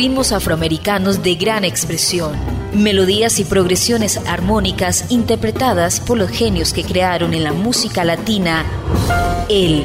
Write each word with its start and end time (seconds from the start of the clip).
ritmos 0.00 0.32
afroamericanos 0.32 1.22
de 1.22 1.34
gran 1.34 1.62
expresión, 1.62 2.32
melodías 2.72 3.38
y 3.38 3.44
progresiones 3.44 4.16
armónicas 4.26 5.10
interpretadas 5.10 6.00
por 6.00 6.16
los 6.16 6.30
genios 6.30 6.72
que 6.72 6.84
crearon 6.84 7.34
en 7.34 7.44
la 7.44 7.52
música 7.52 8.02
latina 8.02 8.64
el 9.50 9.84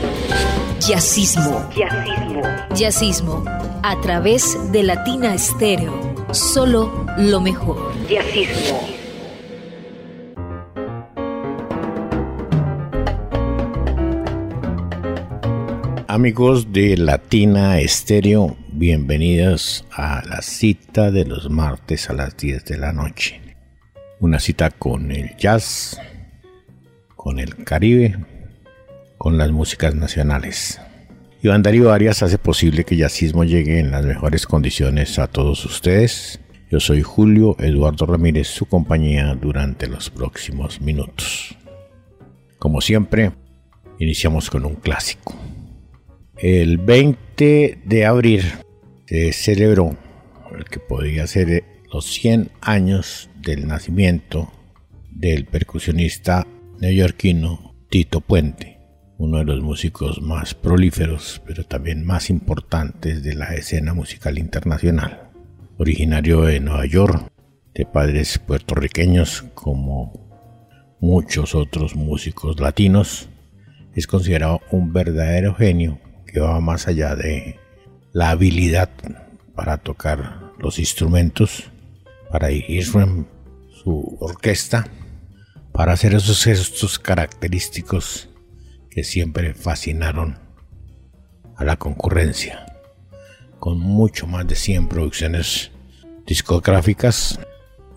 jazzismo. 0.80 1.70
Jazzismo. 1.76 2.42
Jazzismo 2.74 3.44
a 3.84 4.00
través 4.00 4.58
de 4.72 4.84
Latina 4.84 5.36
Estéreo. 5.36 6.16
Solo 6.32 7.06
lo 7.18 7.42
mejor. 7.42 7.92
Jazzismo. 8.08 8.95
Amigos 16.16 16.72
de 16.72 16.96
Latina 16.96 17.82
Estéreo, 17.82 18.56
bienvenidos 18.72 19.84
a 19.92 20.24
la 20.26 20.42
cita 20.42 21.12
de 21.12 21.26
los 21.26 21.50
martes 21.50 22.10
a 22.10 22.14
las 22.14 22.38
10 22.38 22.64
de 22.64 22.78
la 22.78 22.94
noche. 22.94 23.42
Una 24.22 24.40
cita 24.40 24.72
con 24.72 25.12
el 25.12 25.36
jazz, 25.36 26.00
con 27.18 27.38
el 27.38 27.66
Caribe, 27.66 28.16
con 29.18 29.38
las 29.38 29.52
músicas 29.52 29.94
nacionales. 29.94 30.80
Iván 31.44 31.64
Darío 31.64 31.92
Arias 31.92 32.24
hace 32.24 32.38
posible 32.38 32.86
que 32.86 32.96
el 32.96 33.02
jazzismo 33.02 33.44
llegue 33.44 33.80
en 33.80 33.92
las 33.92 34.06
mejores 34.06 34.48
condiciones 34.48 35.20
a 35.20 35.28
todos 35.28 35.66
ustedes. 35.66 36.40
Yo 36.72 36.80
soy 36.80 37.02
Julio 37.02 37.58
Eduardo 37.60 38.06
Ramírez, 38.06 38.48
su 38.48 38.68
compañía 38.68 39.36
durante 39.36 39.88
los 39.88 40.10
próximos 40.12 40.80
minutos. 40.80 41.58
Como 42.58 42.80
siempre, 42.80 43.34
iniciamos 44.00 44.50
con 44.50 44.64
un 44.64 44.76
clásico. 44.76 45.36
El 46.38 46.80
20 46.80 47.80
de 47.86 48.06
abril 48.06 48.42
se 49.08 49.32
celebró 49.32 49.98
el 50.54 50.66
que 50.66 50.82
podría 50.82 51.28
ser 51.28 51.64
los 51.94 52.06
100 52.08 52.52
años 52.60 53.30
del 53.42 53.66
nacimiento 53.68 54.52
del 55.12 55.46
percusionista 55.46 56.46
neoyorquino 56.82 57.74
Tito 57.90 58.20
Puente, 58.20 58.80
uno 59.18 59.38
de 59.38 59.46
los 59.46 59.62
músicos 59.62 60.22
más 60.22 60.54
prolíferos 60.56 61.42
pero 61.48 61.64
también 61.64 62.06
más 62.06 62.30
importantes 62.30 63.24
de 63.24 63.34
la 63.34 63.56
escena 63.56 63.94
musical 63.94 64.38
internacional. 64.38 65.30
Originario 65.78 66.42
de 66.42 66.60
Nueva 66.60 66.86
York, 66.86 67.32
de 67.74 67.86
padres 67.86 68.40
puertorriqueños 68.40 69.46
como 69.54 70.12
muchos 71.00 71.56
otros 71.56 71.96
músicos 71.96 72.60
latinos, 72.60 73.30
es 73.94 74.06
considerado 74.06 74.60
un 74.72 74.92
verdadero 74.92 75.56
genio 75.56 75.98
que 76.36 76.42
va 76.42 76.60
más 76.60 76.90
allá 76.90 77.16
de 77.16 77.58
la 78.12 78.32
habilidad 78.32 78.90
para 79.56 79.78
tocar 79.78 80.52
los 80.60 80.80
instrumentos, 80.80 81.72
para 82.30 82.50
dirigir 82.50 82.84
su, 82.84 84.18
orquesta, 84.20 84.86
para 85.72 85.94
hacer 85.94 86.14
esos 86.14 86.44
gestos 86.44 87.00
característicos 87.00 88.28
que 88.90 89.06
siempre 89.06 89.54
fascinaron 89.54 90.38
a 91.56 91.64
la 91.64 91.78
concurrencia. 91.78 92.66
Con 93.58 93.80
mucho 93.80 94.28
más 94.28 94.46
de 94.46 94.56
100 94.56 94.90
producciones 94.90 95.72
discográficas, 96.28 97.40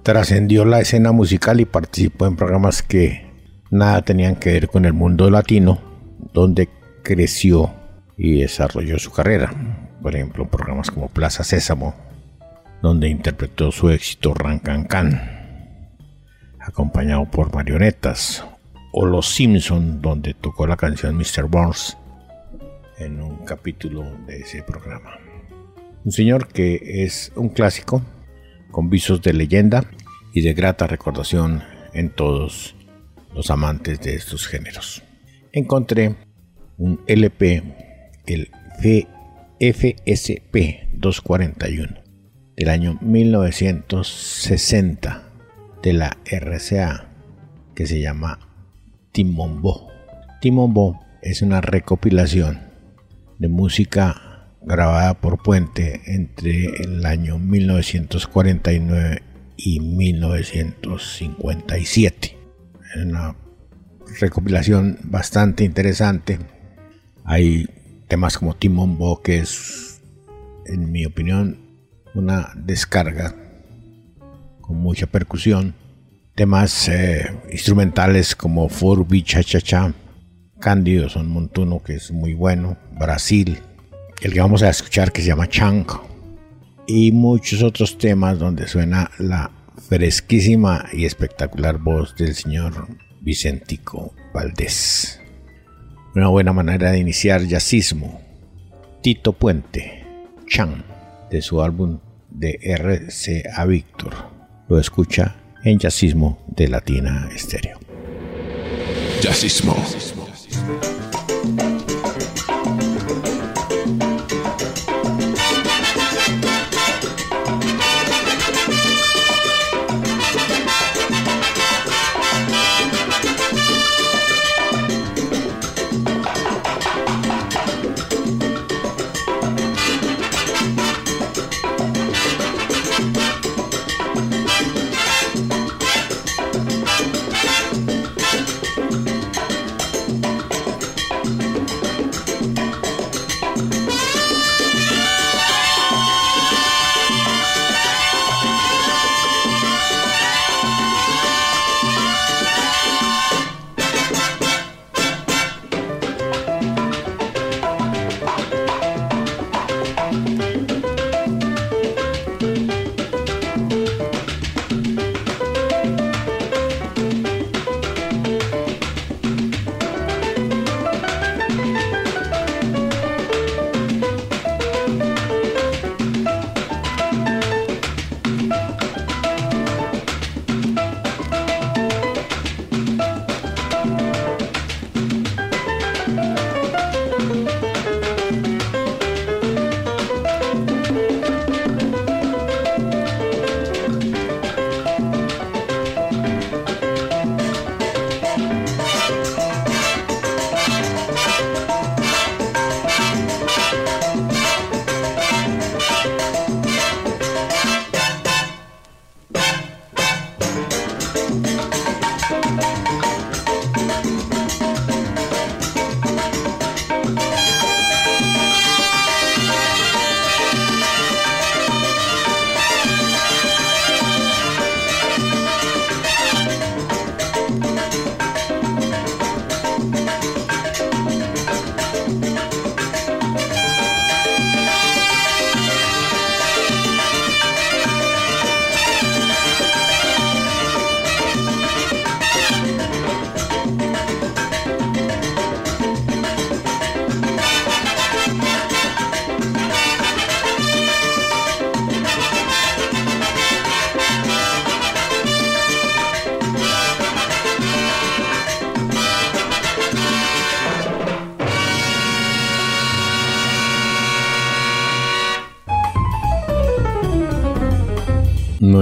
trascendió 0.04 0.64
la 0.64 0.78
escena 0.78 1.10
musical 1.10 1.58
y 1.58 1.64
participó 1.64 2.26
en 2.28 2.36
programas 2.36 2.84
que 2.84 3.32
nada 3.72 4.02
tenían 4.02 4.36
que 4.36 4.52
ver 4.52 4.68
con 4.68 4.84
el 4.84 4.92
mundo 4.92 5.28
latino, 5.28 5.80
donde 6.32 6.68
creció 7.02 7.74
y 8.18 8.40
desarrolló 8.40 8.98
su 8.98 9.12
carrera. 9.12 9.54
Por 10.02 10.14
ejemplo, 10.14 10.48
programas 10.48 10.90
como 10.90 11.08
Plaza 11.08 11.44
Sésamo, 11.44 11.94
donde 12.82 13.08
interpretó 13.08 13.72
su 13.72 13.88
éxito 13.90 14.34
Rancan 14.34 14.84
Can, 14.84 15.38
acompañado 16.60 17.24
por 17.30 17.54
marionetas, 17.54 18.44
o 18.92 19.06
Los 19.06 19.28
Simpson, 19.28 20.00
donde 20.02 20.34
tocó 20.34 20.66
la 20.66 20.76
canción 20.76 21.16
Mr. 21.16 21.44
Burns 21.44 21.96
en 22.98 23.20
un 23.20 23.44
capítulo 23.44 24.04
de 24.26 24.40
ese 24.40 24.62
programa. 24.62 25.18
Un 26.04 26.12
señor 26.12 26.48
que 26.48 27.04
es 27.04 27.32
un 27.36 27.50
clásico, 27.50 28.02
con 28.70 28.90
visos 28.90 29.22
de 29.22 29.32
leyenda 29.32 29.84
y 30.32 30.40
de 30.40 30.54
grata 30.54 30.86
recordación 30.86 31.62
en 31.92 32.10
todos 32.10 32.74
los 33.34 33.50
amantes 33.50 34.00
de 34.00 34.14
estos 34.14 34.46
géneros. 34.46 35.02
Encontré 35.52 36.16
un 36.76 37.00
LP 37.06 37.87
el 38.34 38.50
FSP 39.60 40.88
241 40.92 41.94
del 42.56 42.68
año 42.68 42.98
1960 43.00 45.22
de 45.82 45.92
la 45.92 46.16
RCA 46.24 47.08
que 47.74 47.86
se 47.86 48.00
llama 48.00 48.38
Timombo. 49.12 49.88
Timombo 50.40 51.00
es 51.22 51.42
una 51.42 51.60
recopilación 51.60 52.60
de 53.38 53.48
música 53.48 54.46
grabada 54.62 55.14
por 55.14 55.42
Puente 55.42 56.00
entre 56.06 56.66
el 56.82 57.04
año 57.06 57.38
1949 57.38 59.22
y 59.56 59.80
1957. 59.80 62.38
Es 62.94 63.04
una 63.04 63.34
recopilación 64.20 64.98
bastante 65.04 65.64
interesante. 65.64 66.38
Hay 67.24 67.66
temas 68.08 68.38
como 68.38 68.54
Timon 68.54 68.98
Bo, 68.98 69.22
que 69.22 69.38
es, 69.38 70.00
en 70.66 70.90
mi 70.90 71.04
opinión, 71.04 71.58
una 72.14 72.50
descarga 72.56 73.34
con 74.60 74.78
mucha 74.78 75.06
percusión. 75.06 75.74
Temas 76.34 76.88
eh, 76.88 77.30
instrumentales 77.52 78.34
como 78.34 78.68
Furby, 78.68 79.22
Cha 79.22 79.42
Cha 79.42 79.60
Cha, 79.60 79.92
Cándido 80.60 81.08
Son 81.08 81.28
Montuno, 81.28 81.82
que 81.82 81.94
es 81.94 82.10
muy 82.10 82.34
bueno, 82.34 82.76
Brasil, 82.98 83.58
el 84.22 84.32
que 84.32 84.40
vamos 84.40 84.62
a 84.62 84.70
escuchar 84.70 85.12
que 85.12 85.20
se 85.20 85.28
llama 85.28 85.48
Chang, 85.48 85.86
y 86.86 87.12
muchos 87.12 87.62
otros 87.62 87.98
temas 87.98 88.38
donde 88.38 88.66
suena 88.66 89.10
la 89.18 89.50
fresquísima 89.88 90.86
y 90.92 91.04
espectacular 91.04 91.78
voz 91.78 92.16
del 92.16 92.34
señor 92.34 92.88
Vicentico 93.20 94.14
Valdés. 94.32 95.20
Una 96.18 96.26
buena 96.26 96.52
manera 96.52 96.90
de 96.90 96.98
iniciar 96.98 97.44
jazzismo. 97.44 98.20
Tito 99.02 99.32
Puente, 99.34 100.04
Chan, 100.48 100.82
de 101.30 101.40
su 101.40 101.62
álbum 101.62 102.00
de 102.28 102.58
RCA 102.76 103.64
Víctor. 103.66 104.14
Lo 104.68 104.80
escucha 104.80 105.36
en 105.62 105.78
Jazzismo 105.78 106.44
de 106.48 106.66
Latina 106.66 107.28
Estéreo. 107.32 107.78
Jazzismo. 109.20 109.76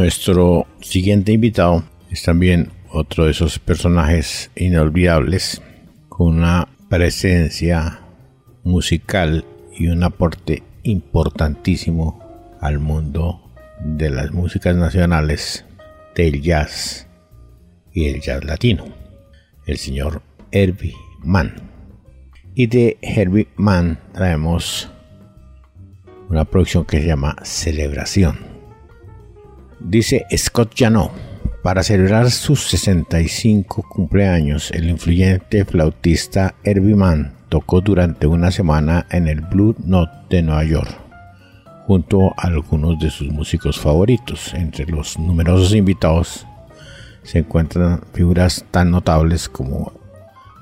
Nuestro 0.07 0.69
siguiente 0.83 1.33
invitado 1.33 1.83
es 2.13 2.23
también 2.23 2.71
otro 2.93 3.25
de 3.25 3.33
esos 3.33 3.59
personajes 3.59 4.53
inolvidables 4.55 5.61
con 6.09 6.37
una 6.37 6.69
presencia 6.89 8.03
musical 8.63 9.45
y 9.77 9.89
un 9.89 10.05
aporte 10.05 10.63
importantísimo 10.85 12.23
al 12.61 12.79
mundo 12.79 13.53
de 13.81 14.11
las 14.11 14.31
músicas 14.31 14.77
nacionales 14.77 15.65
del 16.15 16.41
jazz 16.41 17.09
y 17.93 18.07
el 18.07 18.21
jazz 18.21 18.45
latino, 18.45 18.85
el 19.67 19.77
señor 19.77 20.23
Herbie 20.53 20.95
Mann. 21.25 21.53
Y 22.55 22.69
de 22.69 22.97
Herbie 23.03 23.49
Mann 23.57 23.99
traemos 24.13 24.89
una 26.29 26.45
producción 26.45 26.85
que 26.85 27.01
se 27.01 27.09
llama 27.09 27.35
Celebración. 27.43 28.56
Dice 29.89 30.27
Scott 30.37 30.73
Jano, 30.77 31.13
para 31.63 31.85
celebrar 31.85 32.33
sus 32.33 32.67
65 32.71 33.85
cumpleaños, 33.89 34.73
el 34.73 34.91
influyente 34.91 35.65
flautista 35.65 36.57
Herbie 36.65 36.97
Mann 36.97 37.35
tocó 37.49 37.81
durante 37.81 38.27
una 38.27 38.51
semana 38.51 39.07
en 39.13 39.29
el 39.29 39.43
Blue 39.43 39.77
Note 39.85 40.13
de 40.29 40.43
Nueva 40.43 40.65
York, 40.65 40.91
junto 41.87 42.31
a 42.37 42.49
algunos 42.49 42.99
de 42.99 43.11
sus 43.11 43.29
músicos 43.29 43.79
favoritos. 43.79 44.55
Entre 44.55 44.87
los 44.87 45.21
numerosos 45.21 45.73
invitados 45.73 46.45
se 47.23 47.39
encuentran 47.39 48.01
figuras 48.13 48.65
tan 48.73 48.91
notables 48.91 49.49
como 49.49 49.93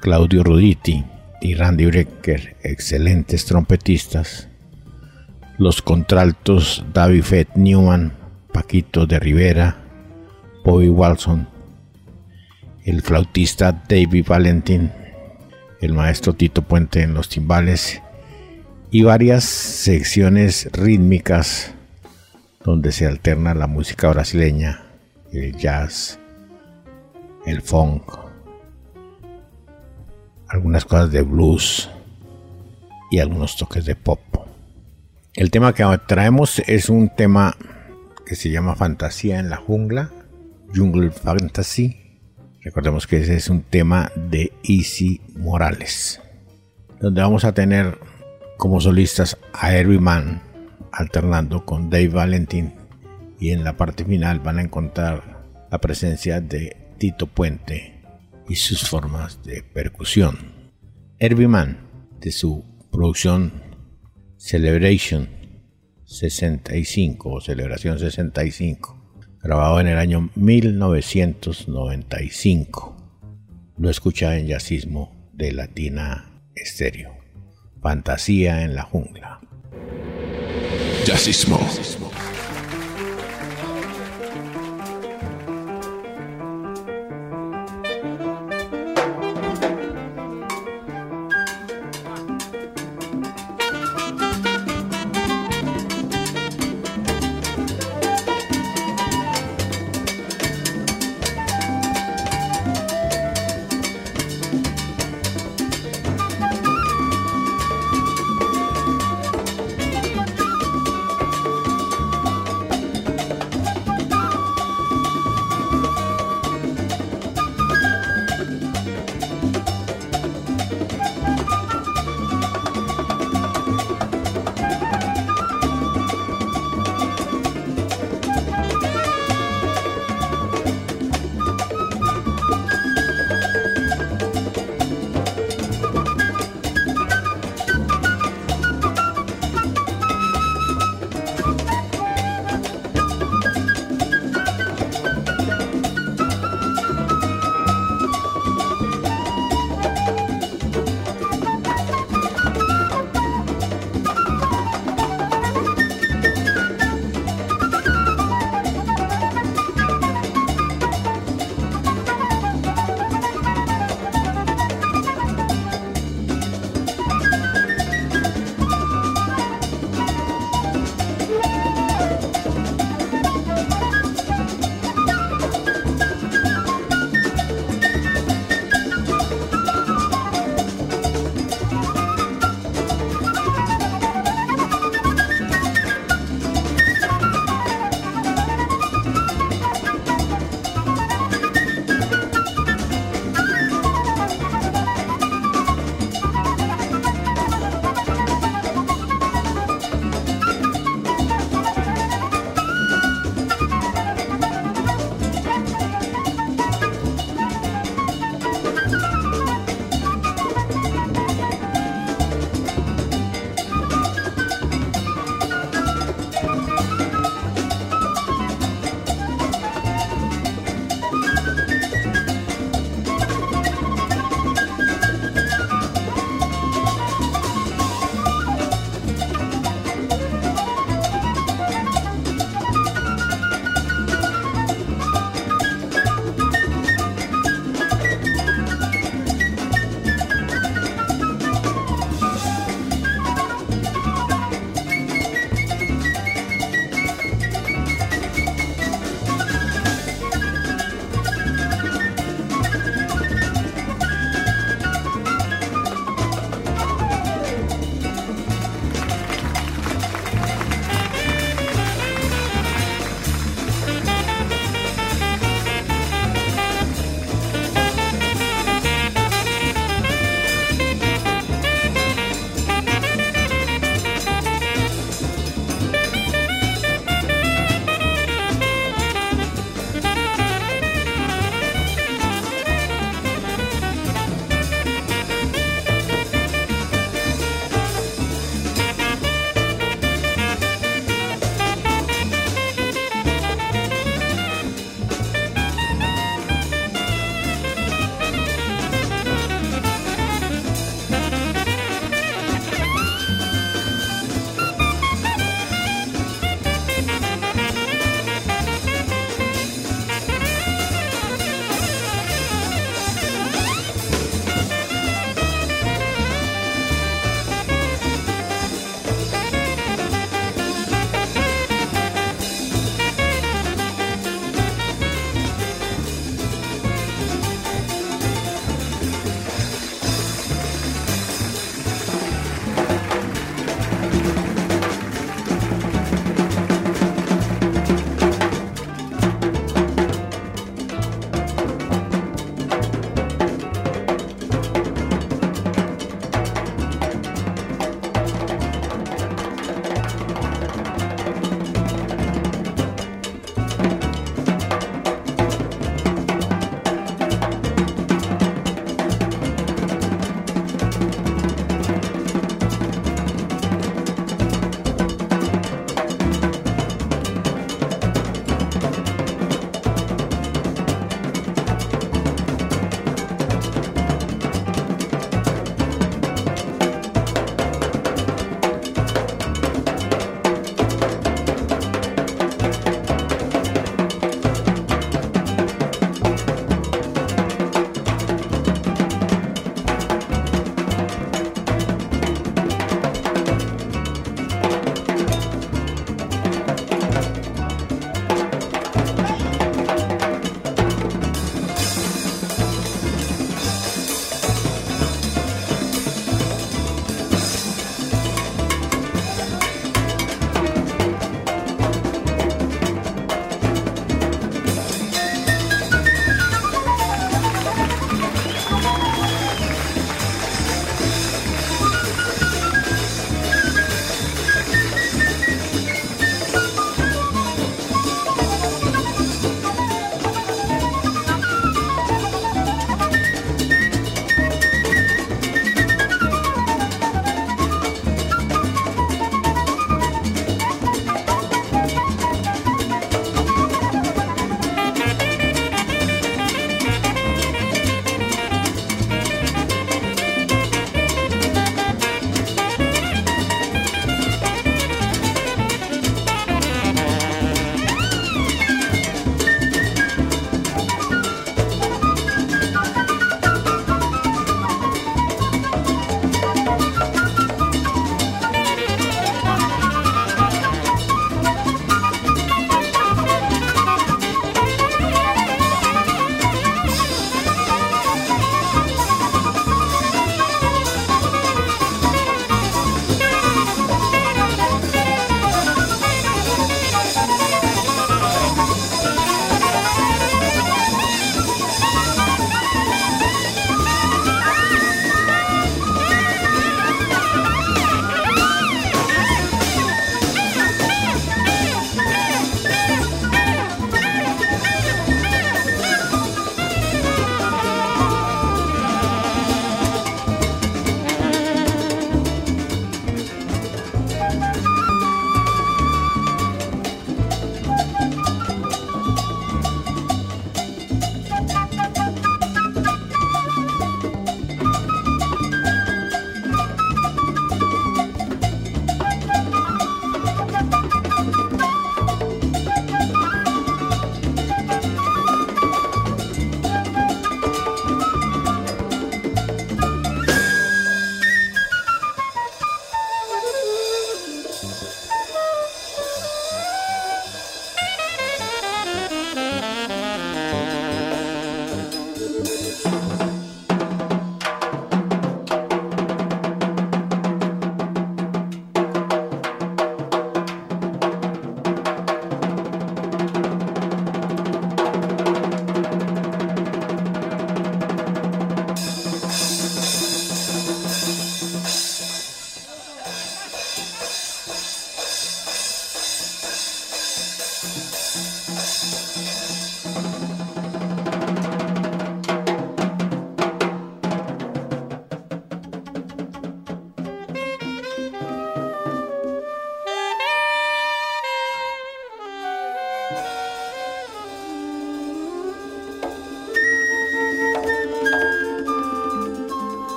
Claudio 0.00 0.44
Ruditi 0.44 1.04
y 1.42 1.54
Randy 1.56 1.84
Brecker, 1.84 2.56
excelentes 2.62 3.44
trompetistas, 3.44 4.48
los 5.58 5.82
contraltos 5.82 6.86
David 6.94 7.22
Fett 7.22 7.50
Newman, 7.54 8.18
Paquito 8.52 9.06
de 9.06 9.18
Rivera, 9.18 9.76
Bobby 10.64 10.88
Walson, 10.88 11.48
el 12.84 13.02
flautista 13.02 13.84
David 13.88 14.26
Valentin, 14.26 14.92
el 15.80 15.92
maestro 15.94 16.34
Tito 16.34 16.62
Puente 16.62 17.02
en 17.02 17.14
los 17.14 17.28
timbales 17.28 18.02
y 18.90 19.02
varias 19.02 19.44
secciones 19.44 20.68
rítmicas 20.72 21.72
donde 22.64 22.92
se 22.92 23.06
alterna 23.06 23.54
la 23.54 23.66
música 23.66 24.08
brasileña, 24.08 24.82
el 25.32 25.56
jazz, 25.56 26.18
el 27.46 27.62
funk, 27.62 28.02
algunas 30.48 30.84
cosas 30.84 31.10
de 31.12 31.22
blues 31.22 31.88
y 33.10 33.20
algunos 33.20 33.56
toques 33.56 33.84
de 33.84 33.94
pop. 33.94 34.20
El 35.34 35.50
tema 35.50 35.72
que 35.72 35.84
traemos 36.06 36.60
es 36.66 36.90
un 36.90 37.08
tema 37.08 37.56
que 38.30 38.36
se 38.36 38.48
llama 38.48 38.76
Fantasía 38.76 39.40
en 39.40 39.50
la 39.50 39.56
jungla, 39.56 40.12
Jungle 40.72 41.10
Fantasy. 41.10 42.20
Recordemos 42.60 43.08
que 43.08 43.16
ese 43.16 43.34
es 43.34 43.50
un 43.50 43.62
tema 43.62 44.12
de 44.14 44.52
Easy 44.62 45.20
Morales, 45.34 46.20
donde 47.00 47.22
vamos 47.22 47.44
a 47.44 47.54
tener 47.54 47.98
como 48.56 48.80
solistas 48.80 49.36
a 49.52 49.74
Herbie 49.74 49.98
Mann 49.98 50.42
alternando 50.92 51.64
con 51.64 51.90
Dave 51.90 52.06
Valentin 52.06 52.74
y 53.40 53.50
en 53.50 53.64
la 53.64 53.76
parte 53.76 54.04
final 54.04 54.38
van 54.38 54.60
a 54.60 54.62
encontrar 54.62 55.42
la 55.68 55.80
presencia 55.80 56.40
de 56.40 56.76
Tito 56.98 57.26
Puente 57.26 58.00
y 58.48 58.54
sus 58.54 58.88
formas 58.88 59.42
de 59.42 59.64
percusión. 59.64 60.38
Herbie 61.18 61.48
Mann 61.48 61.78
de 62.20 62.30
su 62.30 62.64
producción 62.92 63.60
Celebration 64.36 65.39
65 66.10 67.30
o 67.30 67.40
Celebración 67.40 67.98
65, 68.00 68.98
grabado 69.40 69.80
en 69.80 69.86
el 69.86 69.96
año 69.96 70.28
1995. 70.34 72.96
Lo 73.78 73.88
escucha 73.88 74.36
en 74.36 74.48
Yacismo 74.48 75.30
de 75.32 75.52
Latina 75.52 76.32
Estéreo. 76.56 77.16
Fantasía 77.80 78.64
en 78.64 78.74
la 78.74 78.82
jungla. 78.82 79.38
Yacismo. 81.06 81.60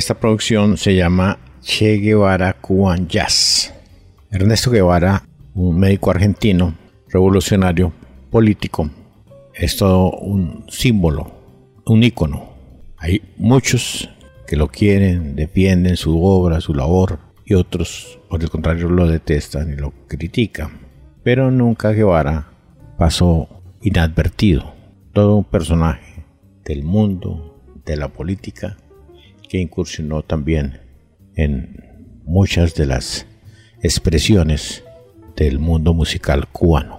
Esta 0.00 0.18
producción 0.18 0.78
se 0.78 0.94
llama 0.94 1.38
Che 1.60 1.98
Guevara 1.98 2.54
Cuban 2.54 3.06
Jazz. 3.06 3.70
Ernesto 4.30 4.70
Guevara, 4.70 5.28
un 5.52 5.78
médico 5.78 6.10
argentino, 6.10 6.74
revolucionario, 7.10 7.92
político, 8.30 8.88
es 9.52 9.76
todo 9.76 10.12
un 10.12 10.64
símbolo, 10.70 11.30
un 11.84 12.02
ícono. 12.02 12.48
Hay 12.96 13.20
muchos 13.36 14.08
que 14.46 14.56
lo 14.56 14.68
quieren, 14.68 15.36
defienden 15.36 15.98
su 15.98 16.24
obra, 16.24 16.62
su 16.62 16.72
labor, 16.72 17.18
y 17.44 17.52
otros, 17.52 18.18
por 18.30 18.42
el 18.42 18.48
contrario, 18.48 18.88
lo 18.88 19.06
detestan 19.06 19.70
y 19.70 19.76
lo 19.76 19.92
critican. 20.08 20.80
Pero 21.22 21.50
nunca 21.50 21.90
Guevara 21.90 22.48
pasó 22.96 23.50
inadvertido. 23.82 24.72
Todo 25.12 25.36
un 25.36 25.44
personaje 25.44 26.24
del 26.64 26.84
mundo, 26.84 27.60
de 27.84 27.98
la 27.98 28.08
política, 28.08 28.78
que 29.50 29.58
incursionó 29.58 30.22
también 30.22 30.80
en 31.34 31.84
muchas 32.24 32.76
de 32.76 32.86
las 32.86 33.26
expresiones 33.82 34.84
del 35.36 35.58
mundo 35.58 35.92
musical 35.92 36.46
cubano. 36.48 36.98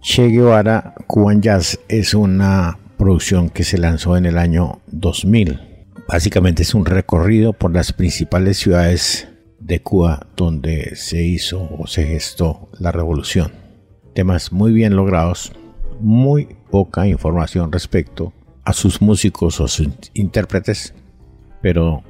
Che 0.00 0.28
Guevara 0.28 0.94
Cuban 1.06 1.42
Jazz 1.42 1.78
es 1.88 2.14
una 2.14 2.78
producción 2.96 3.50
que 3.50 3.64
se 3.64 3.76
lanzó 3.76 4.16
en 4.16 4.24
el 4.24 4.38
año 4.38 4.80
2000. 4.86 5.60
Básicamente 6.08 6.62
es 6.62 6.74
un 6.74 6.86
recorrido 6.86 7.52
por 7.52 7.74
las 7.74 7.92
principales 7.92 8.56
ciudades 8.56 9.28
de 9.58 9.82
Cuba 9.82 10.26
donde 10.36 10.96
se 10.96 11.22
hizo 11.22 11.68
o 11.78 11.86
se 11.86 12.06
gestó 12.06 12.70
la 12.78 12.92
revolución. 12.92 13.52
Temas 14.14 14.52
muy 14.52 14.72
bien 14.72 14.96
logrados, 14.96 15.52
muy 16.00 16.56
poca 16.70 17.06
información 17.06 17.70
respecto 17.70 18.32
a 18.64 18.72
sus 18.72 19.02
músicos 19.02 19.60
o 19.60 19.68
sus 19.68 19.90
intérpretes, 20.14 20.94
pero 21.60 22.02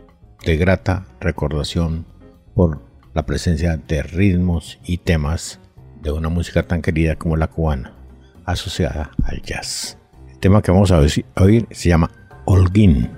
de 0.44 0.56
grata 0.56 1.06
recordación 1.20 2.06
por 2.54 2.82
la 3.14 3.26
presencia 3.26 3.76
de 3.76 4.02
ritmos 4.02 4.78
y 4.84 4.98
temas 4.98 5.60
de 6.02 6.12
una 6.12 6.28
música 6.28 6.62
tan 6.62 6.82
querida 6.82 7.16
como 7.16 7.36
la 7.36 7.48
cubana, 7.48 7.92
asociada 8.44 9.10
al 9.24 9.42
jazz. 9.42 9.98
El 10.30 10.38
tema 10.38 10.62
que 10.62 10.70
vamos 10.70 10.92
a 10.92 11.00
oír 11.36 11.66
se 11.70 11.88
llama 11.88 12.10
Holguín, 12.44 13.10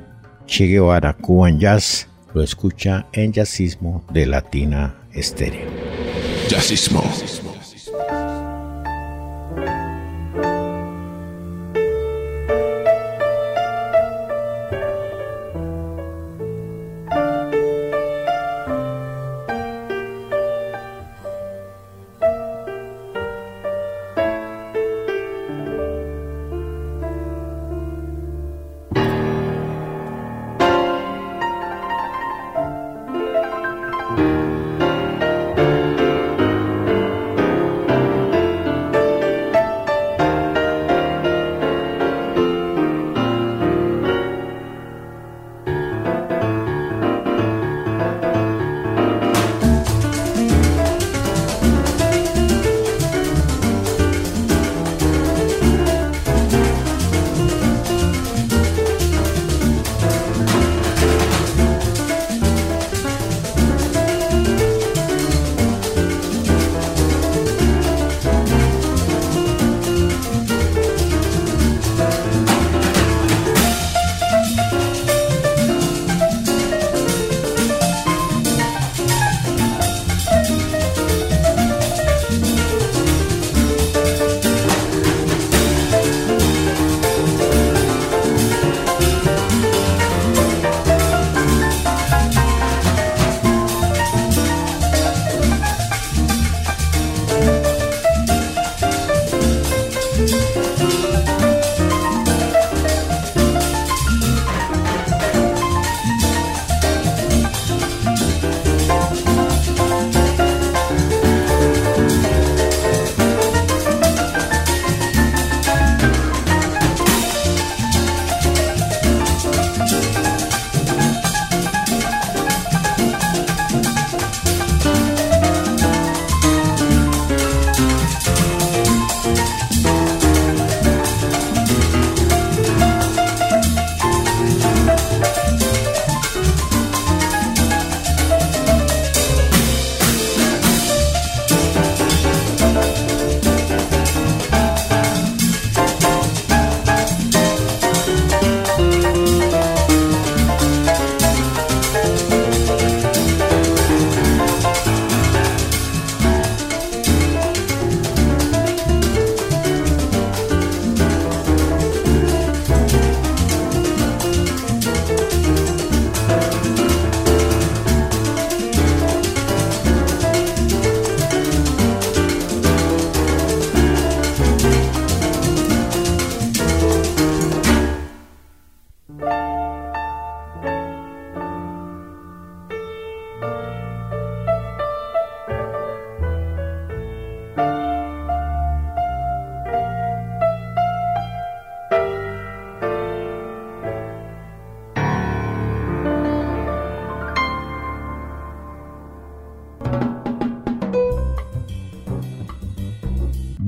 Che 0.47 0.67
Guevara 0.67 1.15
Cuban 1.15 1.59
Jazz, 1.59 2.09
lo 2.35 2.43
escucha 2.43 3.07
en 3.13 3.33
Jazzismo 3.33 4.05
de 4.13 4.27
Latina 4.27 4.95
Estéreo. 5.13 5.69
Jazzismo. 6.49 7.03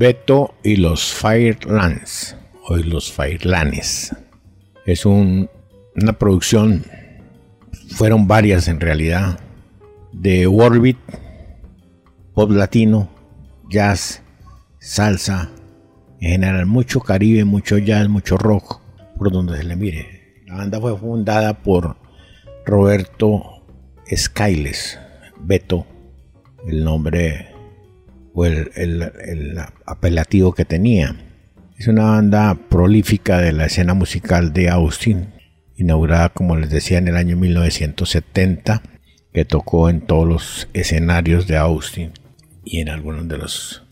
Beto 0.04 0.54
y 0.62 0.76
los 0.76 1.14
Firelands, 1.14 2.36
o 2.68 2.76
los 2.76 3.10
Firelanes. 3.10 4.14
Es 4.84 5.06
una 5.06 5.48
producción, 6.18 6.84
fueron 7.88 8.28
varias 8.28 8.68
en 8.68 8.80
realidad, 8.80 9.40
de 10.12 10.46
Warbit, 10.46 10.98
pop 12.34 12.50
latino, 12.50 13.08
jazz, 13.70 14.20
salsa, 14.78 15.50
en 16.20 16.32
general 16.32 16.66
mucho 16.66 17.00
caribe, 17.00 17.46
mucho 17.46 17.78
jazz, 17.78 18.06
mucho 18.06 18.36
rock, 18.36 18.82
por 19.16 19.32
donde 19.32 19.56
se 19.56 19.64
le 19.64 19.74
mire. 19.74 20.42
La 20.44 20.56
banda 20.56 20.82
fue 20.82 20.98
fundada 20.98 21.62
por 21.62 21.96
Roberto 22.66 23.64
Skyles, 24.14 24.98
Beto, 25.40 25.86
el 26.68 26.84
nombre 26.84 27.53
el, 28.42 29.58
apelativo 29.86 30.52
que 30.52 30.64
tenía. 30.64 31.16
Es 31.78 31.88
una 31.88 32.04
banda 32.04 32.58
prolífica 32.68 33.38
de 33.38 33.52
la 33.52 33.66
escena 33.66 33.94
musical 33.94 34.52
de 34.52 34.68
Austin, 34.68 35.32
inaugurada 35.76 36.30
como 36.30 36.56
les 36.56 36.70
decía 36.70 36.98
en 36.98 37.08
el 37.08 37.16
año 37.16 37.36
1970, 37.36 38.82
que 39.32 39.44
tocó 39.44 39.88
en 39.88 40.00
todos 40.00 40.26
los 40.26 40.68
escenarios 40.72 41.46
de 41.46 41.56
Austin 41.56 42.12
y 42.64 42.80
en 42.80 42.88
algunos 42.88 43.28
de 43.28 43.38
los 43.38 43.84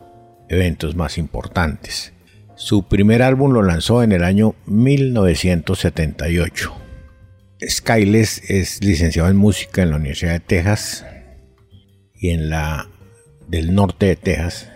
eventos 0.48 0.96
más 0.96 1.18
importantes. 1.18 2.12
Su 2.56 2.88
primer 2.88 3.22
álbum 3.22 3.52
lo 3.52 3.62
lanzó 3.62 4.02
en 4.02 4.12
el 4.12 4.24
año 4.24 4.54
1978. 4.66 6.74
Skyles 7.68 8.50
es 8.50 8.84
licenciado 8.84 9.28
en 9.28 9.36
música 9.36 9.82
en 9.82 9.90
la 9.90 9.96
Universidad 9.96 10.32
de 10.32 10.40
Texas 10.40 11.06
y 12.14 12.30
en 12.30 12.50
la 12.50 12.88
del 13.48 13.74
norte 13.74 14.06
de 14.06 14.16
Texas. 14.16 14.70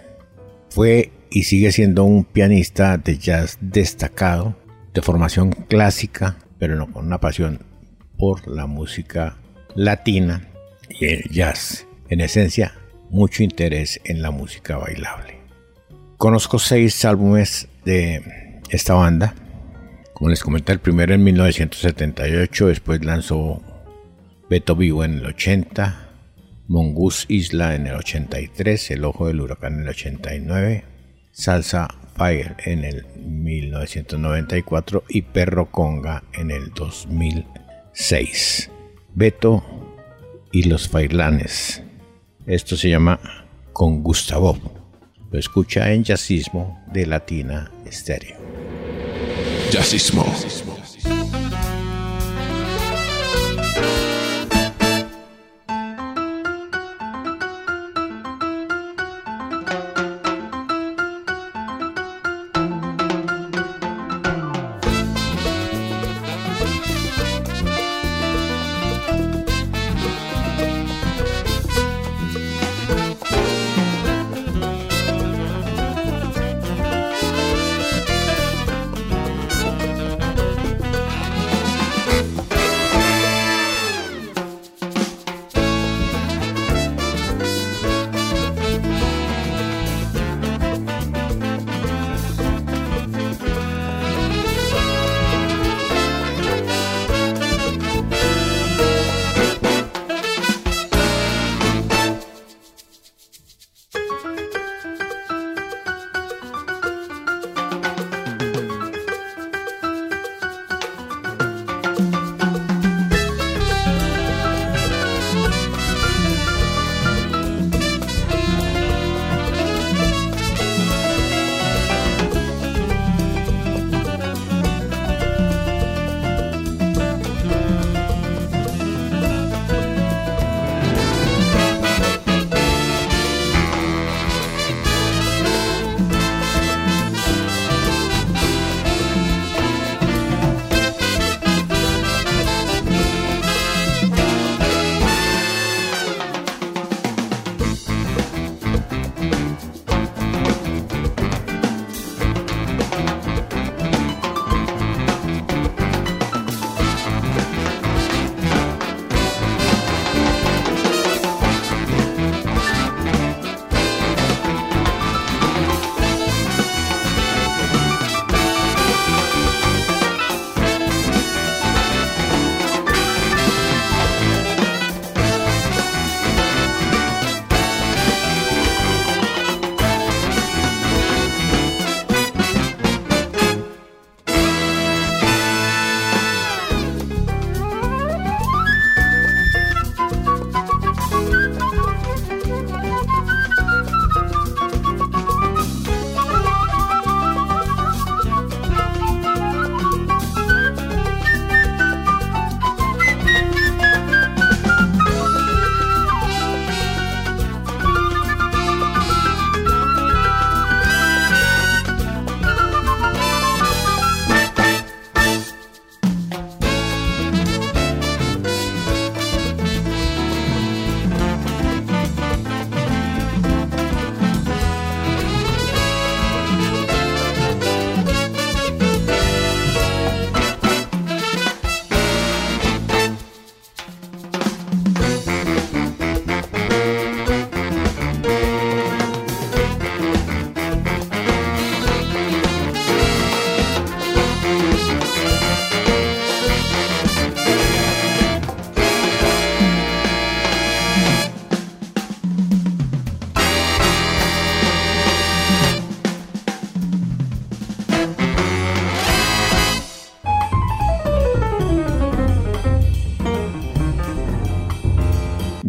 Fue 0.70 1.12
y 1.30 1.44
sigue 1.44 1.72
siendo 1.72 2.04
un 2.04 2.24
pianista 2.24 2.98
de 2.98 3.18
jazz 3.18 3.58
destacado, 3.60 4.56
de 4.94 5.02
formación 5.02 5.50
clásica, 5.50 6.38
pero 6.58 6.76
no 6.76 6.90
con 6.92 7.06
una 7.06 7.20
pasión 7.20 7.60
por 8.16 8.46
la 8.48 8.66
música 8.66 9.36
latina 9.74 10.48
y 10.88 11.06
el 11.06 11.22
jazz. 11.30 11.86
En 12.08 12.20
esencia, 12.20 12.74
mucho 13.10 13.42
interés 13.42 14.00
en 14.04 14.22
la 14.22 14.30
música 14.30 14.76
bailable. 14.76 15.38
Conozco 16.16 16.58
seis 16.58 17.04
álbumes 17.04 17.68
de 17.84 18.62
esta 18.70 18.94
banda. 18.94 19.34
Como 20.14 20.30
les 20.30 20.42
comenté, 20.42 20.72
el 20.72 20.78
primero 20.78 21.12
en 21.14 21.22
1978, 21.22 22.68
después 22.68 23.04
lanzó 23.04 23.60
Beto 24.48 24.76
Vivo 24.76 25.04
en 25.04 25.18
el 25.18 25.26
80, 25.26 26.05
Mongoose 26.68 27.26
Isla 27.28 27.74
en 27.74 27.86
el 27.86 27.94
83, 27.94 28.90
El 28.90 29.04
Ojo 29.04 29.28
del 29.28 29.40
Huracán 29.40 29.74
en 29.74 29.82
el 29.82 29.88
89, 29.90 30.84
Salsa 31.32 31.88
Fire 32.16 32.56
en 32.64 32.84
el 32.84 33.06
1994 33.16 35.04
y 35.08 35.22
Perro 35.22 35.70
Conga 35.70 36.24
en 36.32 36.50
el 36.50 36.70
2006. 36.70 38.70
Beto 39.14 39.64
y 40.52 40.64
los 40.64 40.88
Fairlanes. 40.88 41.82
Esto 42.46 42.76
se 42.76 42.88
llama 42.88 43.20
Con 43.72 44.02
Gustavo. 44.02 44.58
Lo 45.30 45.38
escucha 45.38 45.92
en 45.92 46.04
Jazzismo 46.04 46.82
de 46.92 47.06
Latina 47.06 47.70
Stereo. 47.90 48.36
Jazzismo. 49.70 50.24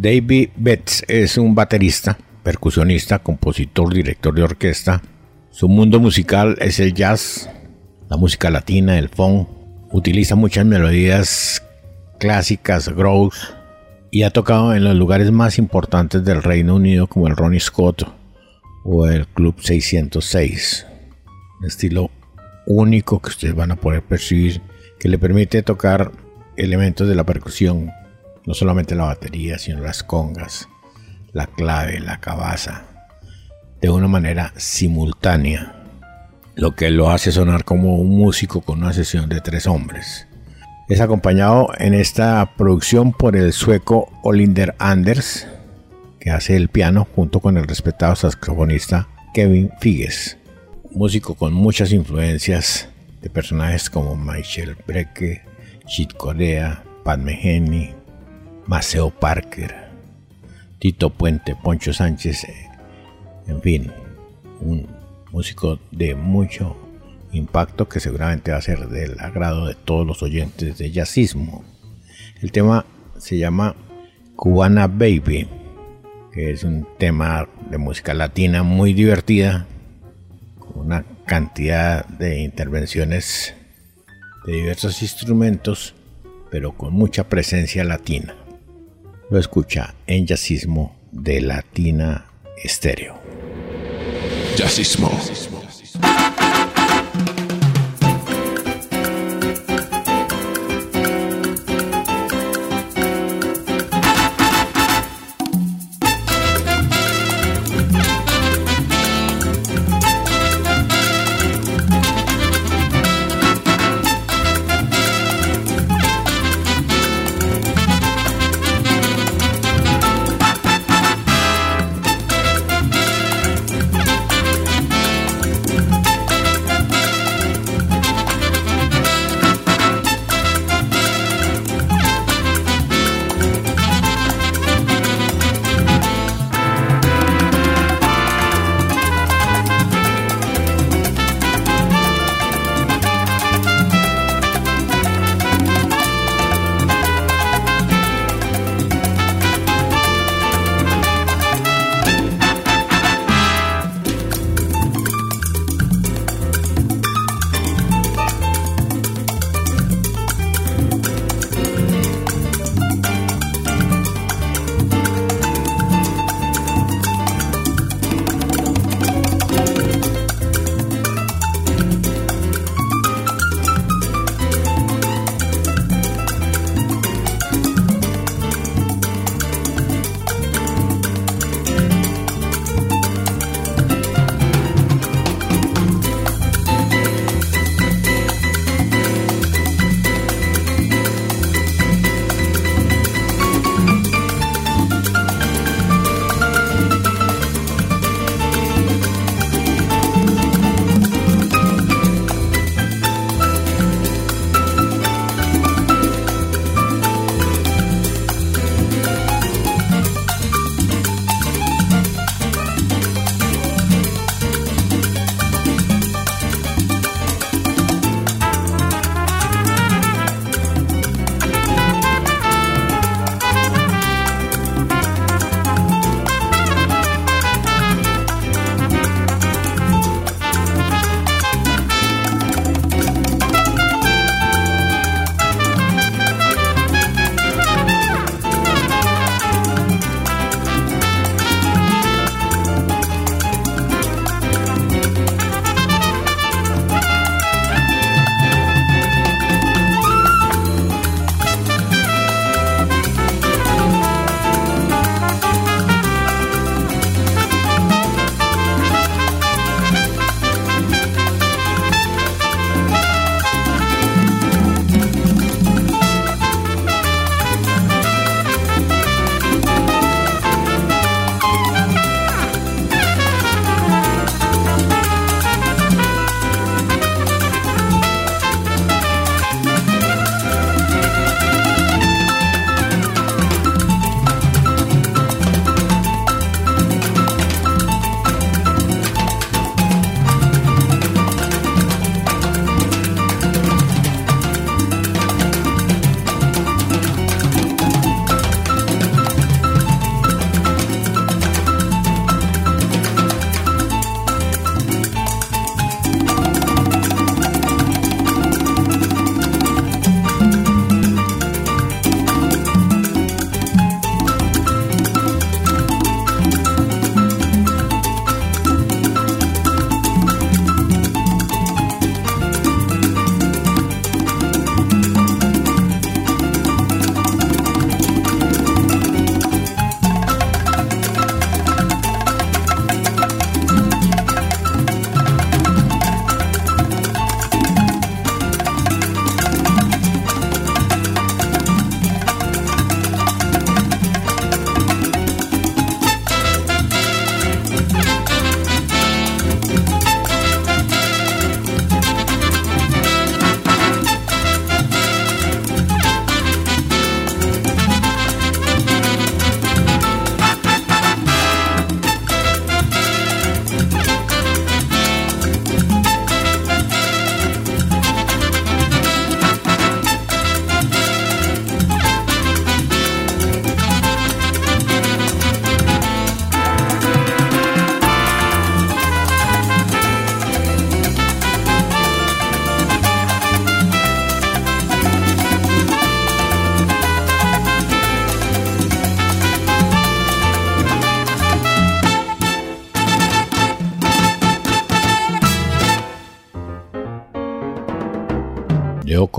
David 0.07 0.51
Betts 0.55 1.03
es 1.09 1.37
un 1.37 1.53
baterista, 1.53 2.17
percusionista, 2.41 3.19
compositor, 3.19 3.93
director 3.93 4.33
de 4.33 4.41
orquesta. 4.41 5.01
Su 5.51 5.67
mundo 5.67 5.99
musical 5.99 6.55
es 6.61 6.79
el 6.79 6.93
jazz, 6.93 7.49
la 8.09 8.15
música 8.15 8.49
latina, 8.49 8.97
el 8.97 9.09
funk. 9.09 9.49
Utiliza 9.91 10.35
muchas 10.35 10.65
melodías 10.65 11.61
clásicas, 12.21 12.87
grooves, 12.87 13.53
y 14.09 14.23
ha 14.23 14.29
tocado 14.29 14.73
en 14.73 14.85
los 14.85 14.95
lugares 14.95 15.29
más 15.29 15.57
importantes 15.57 16.23
del 16.23 16.41
Reino 16.41 16.75
Unido 16.75 17.07
como 17.07 17.27
el 17.27 17.35
Ronnie 17.35 17.59
Scott 17.59 18.09
o 18.85 19.07
el 19.07 19.27
Club 19.27 19.55
606. 19.59 20.87
Un 21.59 21.67
estilo 21.67 22.11
único 22.65 23.21
que 23.21 23.27
ustedes 23.27 23.55
van 23.55 23.71
a 23.71 23.75
poder 23.75 24.03
percibir 24.03 24.61
que 25.01 25.09
le 25.09 25.17
permite 25.17 25.63
tocar 25.63 26.13
elementos 26.55 27.09
de 27.09 27.15
la 27.15 27.25
percusión, 27.25 27.91
no 28.47 28.53
solamente 28.53 28.95
la 28.95 29.03
batería, 29.03 29.60
sino 29.60 29.81
las 29.81 30.03
congas, 30.03 30.69
la 31.33 31.47
clave, 31.47 31.99
la 31.99 32.19
cabaza, 32.21 32.83
de 33.81 33.89
una 33.89 34.07
manera 34.07 34.53
simultánea, 34.55 35.83
lo 36.55 36.73
que 36.73 36.89
lo 36.89 37.12
hace 37.12 37.31
sonar 37.33 37.65
como 37.65 37.97
un 37.97 38.17
músico 38.17 38.62
con 38.62 38.79
una 38.79 38.93
sesión 38.93 39.27
de 39.29 39.41
tres 39.41 39.67
hombres. 39.67 40.27
Es 40.88 41.01
acompañado 41.01 41.71
en 41.77 41.93
esta 41.93 42.53
producción 42.57 43.12
por 43.12 43.36
el 43.36 43.51
sueco 43.51 44.10
Olinder 44.23 44.75
Anders, 44.79 45.45
que 46.17 46.31
hace 46.31 46.55
el 46.55 46.69
piano 46.69 47.05
junto 47.13 47.41
con 47.41 47.57
el 47.57 47.67
respetado 47.67 48.15
saxofonista 48.15 49.10
Kevin 49.33 49.71
Figes, 49.81 50.38
músico 50.91 51.36
con 51.36 51.53
muchas 51.53 51.91
influencias 51.91 52.88
de 53.21 53.29
personajes 53.29 53.89
como 53.89 54.15
Michel 54.15 54.77
Brecke, 54.88 55.43
Chit 55.86 56.13
Corea, 56.13 56.81
Padme 57.03 57.38
Henny, 57.43 57.96
Maceo 58.67 59.12
Parker, 59.12 59.73
Tito 60.77 61.10
Puente, 61.10 61.56
Poncho 61.56 61.93
Sánchez, 61.93 62.45
en 63.47 63.62
fin, 63.62 63.91
un 64.60 64.86
músico 65.32 65.80
de 65.91 66.15
mucho 66.15 66.75
impacto 67.32 67.88
que 67.88 68.01
seguramente 68.01 68.51
va 68.51 68.58
a 68.58 68.62
ser 68.62 68.89
del 68.89 69.17
agrado 69.21 69.67
de 69.67 69.75
todos 69.75 70.06
los 70.06 70.21
oyentes 70.21 70.77
de 70.77 70.91
jazzismo. 70.91 71.63
El 72.41 72.51
tema 72.51 72.86
se 73.17 73.38
llama 73.38 73.73
Cubana 74.36 74.88
Baby, 74.88 75.47
que 76.34 76.51
es 76.51 76.65
un 76.65 76.86
tema 76.97 77.47
de 77.71 77.77
música 77.77 78.13
latina 78.13 78.63
muy 78.63 78.91
divertida, 78.91 79.65
con 80.60 80.88
una 80.88 81.06
cantidad 81.25 82.06
de 82.06 82.41
intervenciones 82.41 83.56
de 84.45 84.53
diversos 84.53 85.01
instrumentos, 85.01 85.95
pero 86.51 86.73
con 86.73 86.93
mucha 86.93 87.30
presencia 87.30 87.86
latina. 87.86 88.36
Lo 89.29 89.37
escucha 89.37 89.93
en 90.05 90.25
Jazzismo 90.25 90.95
de 91.11 91.41
Latina 91.41 92.27
Estéreo. 92.63 93.19
Jazzismo. 94.55 95.11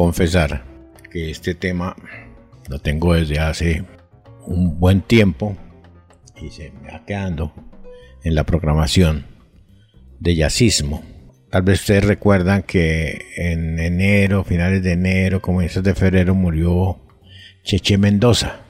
Confesar 0.09 0.65
que 1.13 1.31
este 1.31 1.55
tema 1.55 1.95
lo 2.71 2.79
tengo 2.79 3.13
desde 3.13 3.41
hace 3.41 3.85
un 4.47 4.81
buen 4.81 5.03
tiempo 5.03 5.55
y 6.41 6.49
se 6.49 6.71
me 6.71 6.91
va 6.91 7.05
quedando 7.05 7.53
en 8.25 8.35
la 8.35 8.45
programación 8.45 9.27
de 10.19 10.35
jazzismo. 10.35 11.05
Tal 11.51 11.61
vez 11.61 11.81
ustedes 11.81 12.07
recuerdan 12.07 12.63
que 12.63 13.21
en 13.37 13.79
enero, 13.79 14.45
finales 14.45 14.83
de 14.83 14.93
enero, 14.93 15.43
comienzos 15.43 15.83
de 15.83 15.95
febrero 15.95 16.35
murió 16.35 16.99
Cheche 17.63 17.99
Mendoza, 17.99 18.61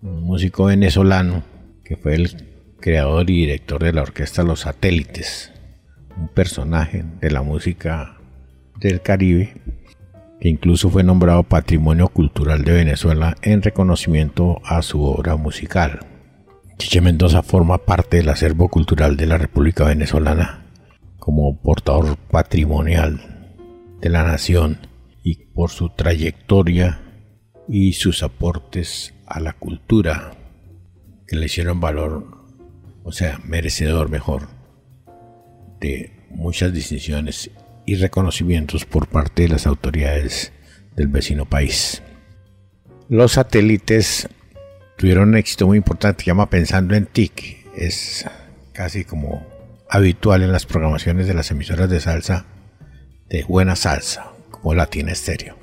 un 0.00 0.22
músico 0.22 0.64
venezolano 0.64 1.44
que 1.84 1.98
fue 1.98 2.14
el 2.14 2.78
creador 2.80 3.28
y 3.28 3.40
director 3.40 3.84
de 3.84 3.92
la 3.92 4.00
orquesta 4.00 4.42
Los 4.42 4.60
Satélites, 4.60 5.52
un 6.16 6.28
personaje 6.28 7.04
de 7.20 7.30
la 7.30 7.42
música 7.42 8.16
del 8.80 9.02
Caribe 9.02 9.60
que 10.40 10.48
incluso 10.48 10.90
fue 10.90 11.02
nombrado 11.02 11.42
Patrimonio 11.42 12.08
Cultural 12.08 12.64
de 12.64 12.72
Venezuela 12.72 13.36
en 13.42 13.62
reconocimiento 13.62 14.60
a 14.64 14.82
su 14.82 15.02
obra 15.02 15.36
musical. 15.36 16.00
Chiche 16.78 17.00
Mendoza 17.00 17.42
forma 17.42 17.78
parte 17.78 18.18
del 18.18 18.28
acervo 18.28 18.68
cultural 18.68 19.16
de 19.16 19.26
la 19.26 19.38
República 19.38 19.84
Venezolana 19.84 20.66
como 21.18 21.60
portador 21.62 22.16
patrimonial 22.16 23.20
de 24.00 24.10
la 24.10 24.24
nación 24.24 24.78
y 25.22 25.36
por 25.54 25.70
su 25.70 25.88
trayectoria 25.88 27.00
y 27.68 27.94
sus 27.94 28.22
aportes 28.22 29.14
a 29.26 29.40
la 29.40 29.54
cultura 29.54 30.32
que 31.26 31.36
le 31.36 31.46
hicieron 31.46 31.80
valor, 31.80 32.44
o 33.04 33.12
sea, 33.12 33.40
merecedor 33.44 34.10
mejor 34.10 34.48
de 35.80 36.12
muchas 36.30 36.72
distinciones 36.72 37.50
y 37.86 37.96
reconocimientos 37.96 38.84
por 38.84 39.08
parte 39.08 39.42
de 39.42 39.48
las 39.48 39.66
autoridades 39.66 40.52
del 40.96 41.08
vecino 41.08 41.46
país. 41.46 42.02
Los 43.08 43.32
satélites 43.32 44.28
tuvieron 44.96 45.30
un 45.30 45.36
éxito 45.36 45.66
muy 45.66 45.76
importante, 45.76 46.24
se 46.24 46.30
llama 46.30 46.50
Pensando 46.50 46.94
en 46.94 47.06
TIC. 47.06 47.66
Es 47.76 48.24
casi 48.72 49.04
como 49.04 49.46
habitual 49.90 50.42
en 50.42 50.52
las 50.52 50.66
programaciones 50.66 51.26
de 51.26 51.34
las 51.34 51.50
emisoras 51.50 51.90
de 51.90 52.00
salsa, 52.00 52.46
de 53.28 53.44
buena 53.44 53.76
salsa, 53.76 54.32
como 54.50 54.74
Latina 54.74 55.12
Estéreo. 55.12 55.56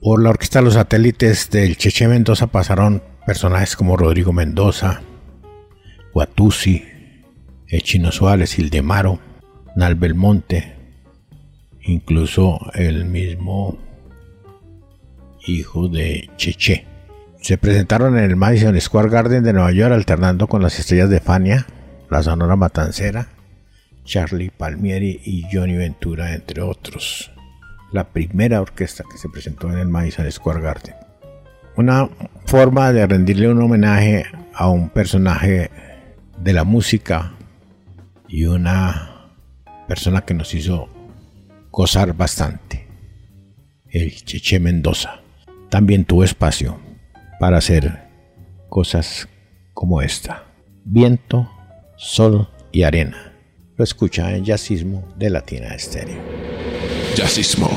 Por 0.00 0.22
la 0.22 0.30
orquesta 0.30 0.60
Los 0.60 0.74
Satélites 0.74 1.48
del 1.50 1.78
Cheche 1.78 2.06
Mendoza 2.08 2.48
pasaron 2.48 3.02
personajes 3.24 3.74
como 3.74 3.96
Rodrigo 3.96 4.32
Mendoza, 4.32 5.00
Guatusi, 6.12 6.84
Echino 7.68 8.12
Suárez, 8.12 8.58
Hildemaro, 8.58 9.18
Nal 9.76 9.94
Belmonte, 9.94 10.83
incluso 11.84 12.58
el 12.74 13.04
mismo 13.04 13.78
hijo 15.46 15.88
de 15.88 16.30
Cheche. 16.36 16.86
Se 17.40 17.58
presentaron 17.58 18.16
en 18.16 18.24
el 18.24 18.36
Madison 18.36 18.80
Square 18.80 19.10
Garden 19.10 19.44
de 19.44 19.52
Nueva 19.52 19.72
York 19.72 19.92
alternando 19.92 20.46
con 20.46 20.62
las 20.62 20.78
estrellas 20.78 21.10
de 21.10 21.20
Fania, 21.20 21.66
la 22.10 22.22
Sonora 22.22 22.56
Matancera, 22.56 23.28
Charlie 24.04 24.50
Palmieri 24.50 25.20
y 25.24 25.46
Johnny 25.52 25.76
Ventura, 25.76 26.34
entre 26.34 26.62
otros. 26.62 27.30
La 27.92 28.04
primera 28.04 28.60
orquesta 28.60 29.04
que 29.10 29.18
se 29.18 29.28
presentó 29.28 29.70
en 29.70 29.78
el 29.78 29.88
Madison 29.88 30.30
Square 30.30 30.60
Garden. 30.60 30.94
Una 31.76 32.08
forma 32.46 32.92
de 32.92 33.06
rendirle 33.06 33.48
un 33.48 33.60
homenaje 33.60 34.24
a 34.54 34.68
un 34.68 34.88
personaje 34.88 35.70
de 36.38 36.52
la 36.52 36.64
música 36.64 37.32
y 38.28 38.46
una 38.46 39.30
persona 39.86 40.22
que 40.22 40.34
nos 40.34 40.54
hizo 40.54 40.88
gozar 41.74 42.16
bastante. 42.16 42.86
El 43.88 44.14
Cheche 44.24 44.60
Mendoza 44.60 45.20
también 45.70 46.04
tuvo 46.04 46.22
espacio 46.22 46.78
para 47.40 47.58
hacer 47.58 48.04
cosas 48.68 49.28
como 49.72 50.00
esta. 50.00 50.44
Viento, 50.84 51.50
sol 51.96 52.48
y 52.70 52.84
arena. 52.84 53.32
Lo 53.76 53.82
escucha 53.82 54.36
en 54.36 54.44
Jazzismo 54.44 55.08
de 55.16 55.30
Latina 55.30 55.74
Estéreo. 55.74 56.22
Jazzismo. 57.16 57.68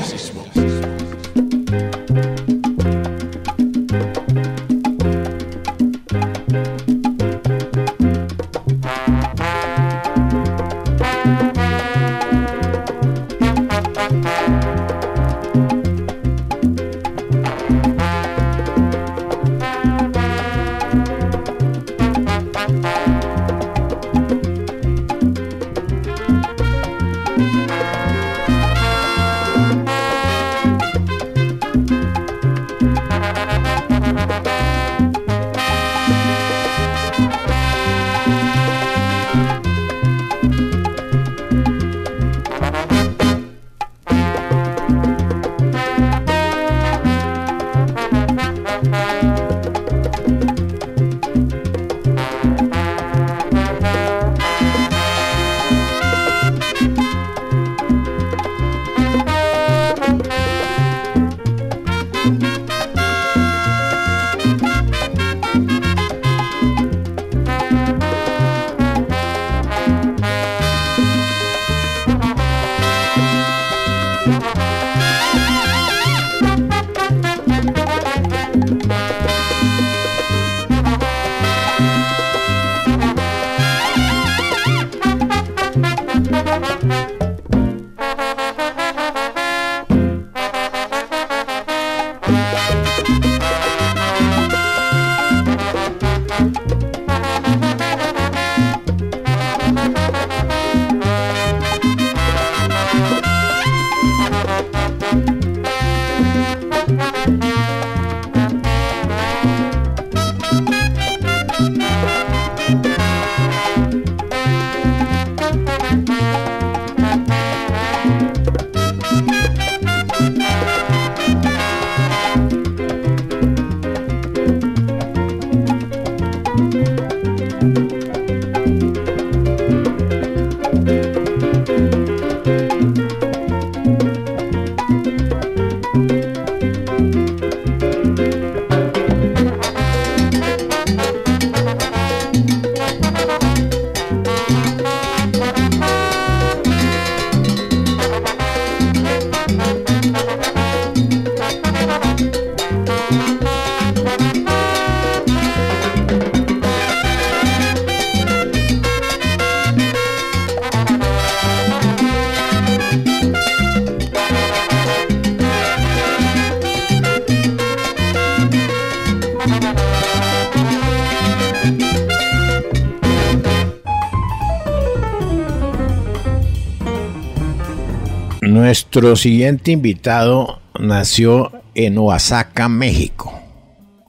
Nuestro 178.98 179.14
siguiente 179.14 179.70
invitado 179.70 180.60
nació 180.76 181.52
en 181.76 181.96
Oaxaca, 181.98 182.68
México. 182.68 183.32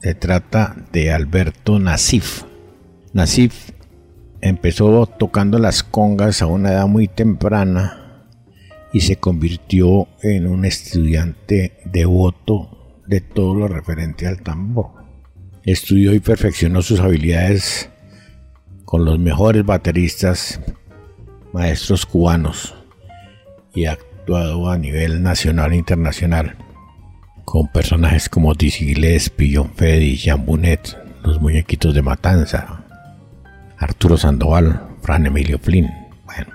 Se 0.02 0.16
trata 0.16 0.74
de 0.90 1.12
Alberto 1.12 1.78
Nasif. 1.78 2.42
Nasif 3.12 3.70
empezó 4.40 5.06
tocando 5.06 5.60
las 5.60 5.84
congas 5.84 6.42
a 6.42 6.46
una 6.46 6.72
edad 6.72 6.88
muy 6.88 7.06
temprana 7.06 8.26
y 8.92 9.02
se 9.02 9.14
convirtió 9.14 10.08
en 10.24 10.48
un 10.48 10.64
estudiante 10.64 11.78
devoto 11.84 13.00
de 13.06 13.20
todo 13.20 13.54
lo 13.54 13.68
referente 13.68 14.26
al 14.26 14.42
tambor. 14.42 14.90
Estudió 15.62 16.12
y 16.14 16.18
perfeccionó 16.18 16.82
sus 16.82 16.98
habilidades 16.98 17.90
con 18.84 19.04
los 19.04 19.20
mejores 19.20 19.64
bateristas, 19.64 20.60
maestros 21.52 22.04
cubanos 22.06 22.74
y 23.72 23.84
actuado 24.30 24.70
a 24.70 24.78
nivel 24.78 25.24
nacional 25.24 25.72
e 25.72 25.76
internacional 25.76 26.54
con 27.44 27.66
personajes 27.66 28.28
como 28.28 28.54
Dizzy 28.54 28.94
Gillespie, 28.94 29.48
Pillon 29.48 29.72
Fedi, 29.74 30.16
Jean 30.16 30.46
Bunet, 30.46 30.96
los 31.24 31.40
muñequitos 31.40 31.94
de 31.94 32.02
Matanza, 32.02 32.84
Arturo 33.76 34.16
Sandoval, 34.16 34.82
Fran 35.02 35.26
Emilio 35.26 35.58
Flynn. 35.58 35.90
Bueno, 36.26 36.52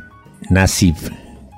Nasif, 0.50 1.10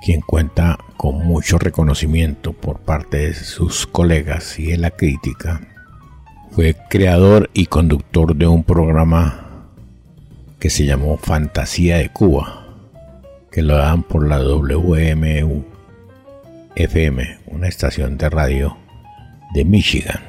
quien 0.04 0.22
cuenta 0.22 0.80
con 0.98 1.24
mucho 1.24 1.60
reconocimiento 1.60 2.52
por 2.54 2.80
parte 2.80 3.18
de 3.18 3.34
sus 3.36 3.86
colegas 3.86 4.58
y 4.58 4.72
de 4.72 4.78
la 4.78 4.90
crítica, 4.90 5.62
fue 6.50 6.76
creador 6.90 7.52
y 7.54 7.68
conductor 7.68 8.36
de 8.36 8.48
un 8.48 8.64
programa 8.64 9.70
que 10.58 10.72
se 10.72 10.84
llamó 10.84 11.18
Fantasía 11.18 11.98
de 11.98 12.10
Cuba, 12.10 12.66
que 13.52 13.62
lo 13.62 13.78
dan 13.78 14.02
por 14.02 14.28
la 14.28 14.40
WMU 14.42 15.77
FM, 16.78 17.40
una 17.48 17.68
estación 17.68 18.20
de 18.20 18.30
radio 18.30 18.78
de 19.56 19.66
Michigan. 19.66 20.22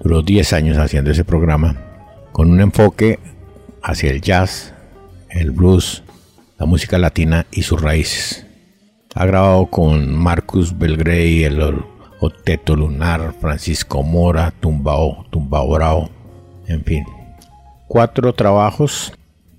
Duró 0.00 0.22
10 0.22 0.54
años 0.54 0.78
haciendo 0.78 1.10
ese 1.10 1.24
programa 1.24 1.76
con 2.32 2.50
un 2.50 2.62
enfoque 2.62 3.18
hacia 3.82 4.10
el 4.10 4.22
jazz, 4.22 4.72
el 5.28 5.50
blues, 5.50 6.02
la 6.58 6.64
música 6.64 6.96
latina 6.96 7.44
y 7.50 7.64
sus 7.64 7.82
raíces. 7.82 8.46
Ha 9.14 9.26
grabado 9.26 9.66
con 9.66 10.14
Marcus 10.16 10.78
Belgrey, 10.78 11.44
el 11.44 11.60
Oteto 12.20 12.74
Lunar, 12.74 13.34
Francisco 13.38 14.02
Mora, 14.02 14.52
Tumbao, 14.58 15.26
Tumbao 15.30 15.68
Bravo, 15.68 16.10
en 16.66 16.82
fin. 16.82 17.04
Cuatro 17.88 18.32
trabajos, 18.32 19.12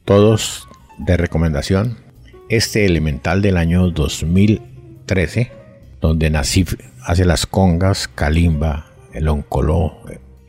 todos 0.05 0.67
de 0.97 1.17
recomendación. 1.17 1.99
Este 2.49 2.85
elemental 2.85 3.43
del 3.43 3.57
año 3.57 3.91
2013, 3.91 5.56
donde 6.01 6.29
Nasif 6.29 6.75
hace 7.03 7.25
las 7.25 7.45
congas, 7.45 8.07
calimba, 8.07 8.87
el 9.13 9.27
oncoló, 9.27 9.97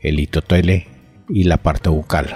el 0.01 0.19
itotele 0.19 0.87
y 1.27 1.43
la 1.43 1.57
parte 1.57 1.89
vocal. 1.89 2.27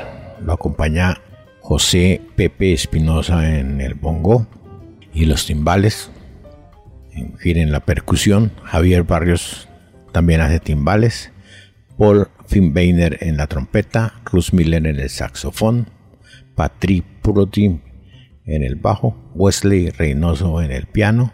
Lo 0.43 0.53
acompaña 0.53 1.21
José 1.61 2.21
Pepe 2.35 2.73
Espinosa 2.73 3.57
en 3.57 3.81
el 3.81 3.93
bongo 3.93 4.47
y 5.13 5.25
los 5.25 5.45
timbales. 5.45 6.11
En 7.11 7.37
fin, 7.37 7.57
en 7.57 7.71
la 7.71 7.81
percusión, 7.81 8.51
Javier 8.63 9.03
Barrios 9.03 9.67
también 10.11 10.41
hace 10.41 10.59
timbales. 10.59 11.31
Paul 11.97 12.27
Finbeiner 12.47 13.19
en 13.21 13.37
la 13.37 13.47
trompeta, 13.47 14.15
Ruth 14.25 14.51
Miller 14.51 14.85
en 14.87 14.99
el 14.99 15.09
saxofón, 15.09 15.87
Patrick 16.55 17.05
Protein 17.21 17.81
en 18.45 18.63
el 18.63 18.75
bajo, 18.75 19.15
Wesley 19.35 19.89
Reynoso 19.89 20.61
en 20.61 20.71
el 20.71 20.87
piano, 20.87 21.31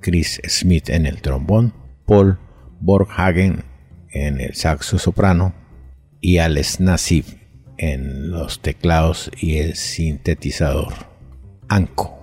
Chris 0.00 0.40
Smith 0.48 0.90
en 0.90 1.06
el 1.06 1.20
trombón, 1.20 1.74
Paul 2.06 2.38
Borghagen 2.80 3.64
en 4.10 4.40
el 4.40 4.54
saxo 4.54 4.98
soprano 4.98 5.54
y 6.20 6.38
Alex 6.38 6.80
Nassif 6.80 7.34
en 7.78 8.30
los 8.30 8.60
teclados 8.60 9.30
y 9.40 9.58
el 9.58 9.74
sintetizador. 9.74 10.92
Anco. 11.68 12.16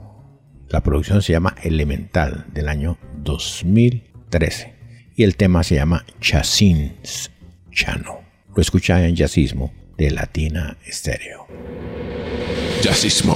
La 0.70 0.84
producción 0.84 1.22
se 1.22 1.32
llama 1.32 1.56
Elemental 1.64 2.46
del 2.54 2.68
año 2.68 2.98
2013 3.24 4.76
y 5.16 5.24
el 5.24 5.36
tema 5.36 5.64
se 5.64 5.76
llama 5.76 6.06
Chasins 6.20 7.32
Chano. 7.72 8.20
Lo 8.56 8.62
escucha 8.62 9.06
en 9.08 9.16
Jazzismo 9.16 9.74
de 9.98 10.12
Latina 10.12 10.78
Stereo. 10.86 11.48
Jazzismo. 12.82 13.36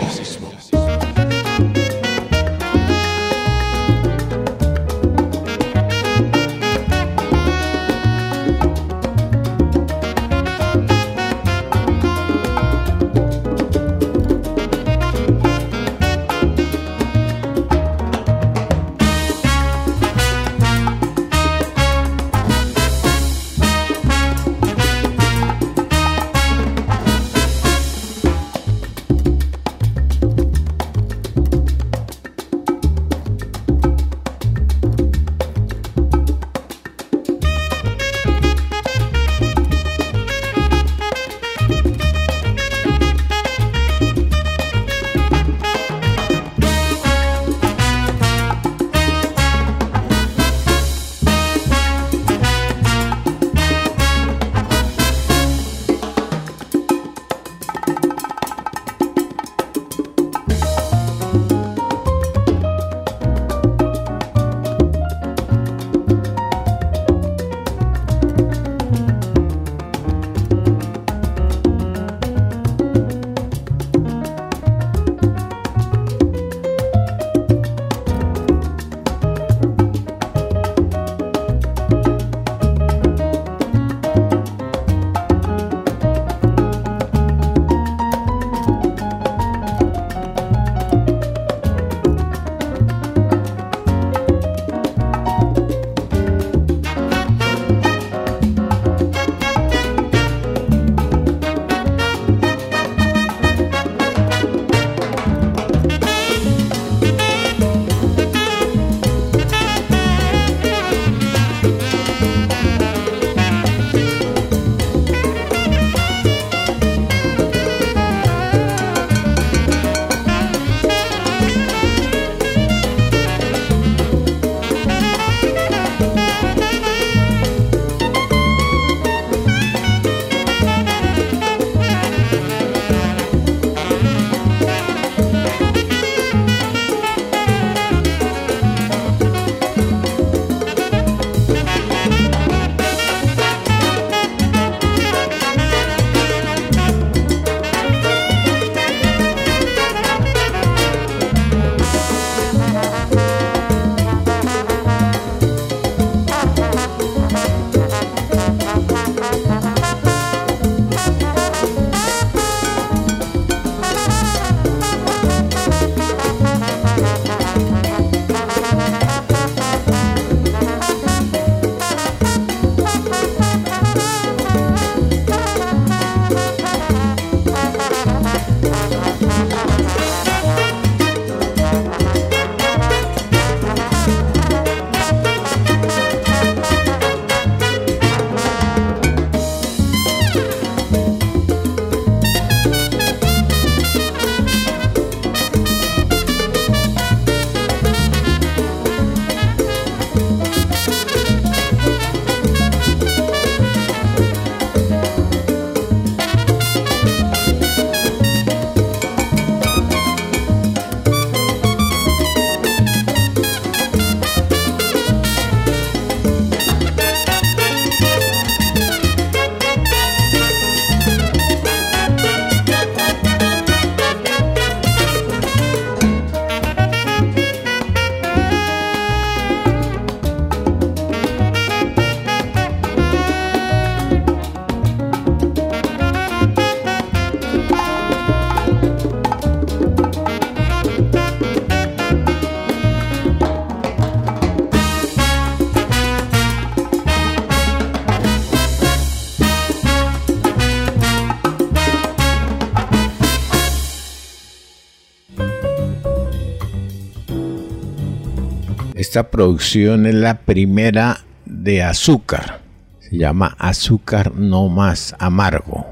Esta 259.11 259.29
producción 259.29 260.05
es 260.05 260.15
la 260.15 260.39
primera 260.39 261.25
de 261.43 261.83
azúcar. 261.83 262.61
Se 262.99 263.17
llama 263.17 263.57
Azúcar 263.59 264.33
No 264.33 264.69
Más 264.69 265.17
Amargo. 265.19 265.85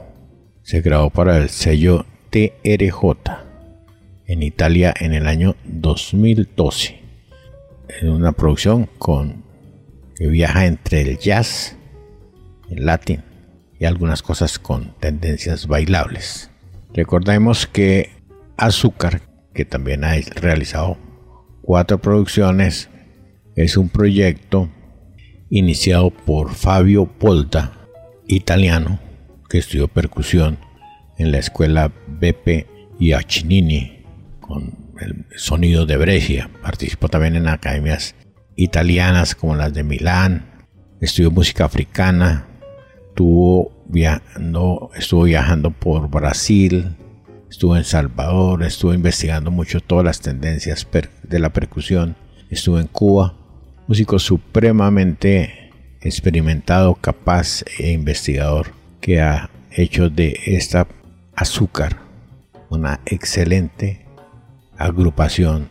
Se 0.64 0.80
grabó 0.80 1.10
para 1.10 1.36
el 1.36 1.50
sello 1.50 2.06
TRJ 2.30 3.18
en 4.26 4.42
Italia 4.42 4.94
en 4.98 5.14
el 5.14 5.28
año 5.28 5.58
2012. 5.66 6.98
Es 7.90 8.04
una 8.04 8.32
producción 8.32 8.88
con 8.98 9.44
que 10.16 10.28
viaja 10.28 10.66
entre 10.66 11.02
el 11.02 11.18
jazz, 11.18 11.76
el 12.70 12.86
latín 12.86 13.22
y 13.78 13.84
algunas 13.84 14.24
cosas 14.24 14.60
con 14.60 14.96
tendencias 15.02 15.68
bailables. 15.68 16.52
Recordemos 16.94 17.68
que 17.68 18.12
Azúcar, 18.56 19.20
que 19.54 19.66
también 19.66 20.06
ha 20.06 20.14
realizado 20.38 20.98
cuatro 21.62 21.98
producciones, 21.98 22.90
es 23.64 23.76
un 23.76 23.90
proyecto 23.90 24.70
iniciado 25.50 26.12
por 26.12 26.54
Fabio 26.54 27.06
Polta, 27.06 27.74
italiano, 28.26 29.02
que 29.50 29.58
estudió 29.58 29.90
percusión 29.90 30.60
en 31.18 31.34
la 31.34 31.40
escuela 31.40 31.92
Beppe 32.08 32.68
Iaccinini 33.00 34.06
con 34.40 34.94
el 35.02 35.26
sonido 35.36 35.86
de 35.86 35.98
Brescia. 35.98 36.50
Participó 36.62 37.10
también 37.10 37.36
en 37.36 37.50
academias 37.50 38.16
italianas 38.56 39.36
como 39.36 39.58
las 39.58 39.74
de 39.74 39.84
Milán, 39.84 40.68
estudió 41.02 41.30
música 41.30 41.66
africana, 41.66 42.48
estuvo 43.10 43.84
viajando, 43.90 44.90
estuvo 44.96 45.24
viajando 45.24 45.72
por 45.72 46.10
Brasil, 46.10 46.96
estuvo 47.50 47.76
en 47.76 47.84
Salvador, 47.84 48.64
estuvo 48.64 48.94
investigando 48.94 49.52
mucho 49.52 49.82
todas 49.82 50.06
las 50.06 50.22
tendencias 50.22 50.88
de 51.24 51.40
la 51.40 51.52
percusión, 51.52 52.16
estuvo 52.50 52.80
en 52.80 52.88
Cuba, 52.88 53.36
músico 53.90 54.20
supremamente 54.20 55.72
experimentado, 56.00 56.94
capaz 56.94 57.64
e 57.80 57.92
investigador 57.92 58.68
que 59.02 59.20
ha 59.20 59.50
hecho 59.72 60.12
de 60.12 60.40
esta 60.46 60.86
azúcar 61.36 61.98
una 62.70 63.00
excelente 63.08 64.06
agrupación 64.78 65.70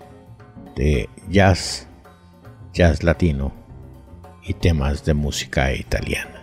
de 0.75 1.09
jazz, 1.31 1.87
jazz 2.75 3.05
latino 3.05 3.53
y 4.43 4.55
temas 4.55 5.05
de 5.05 5.14
música 5.14 5.73
italiana. 5.73 6.43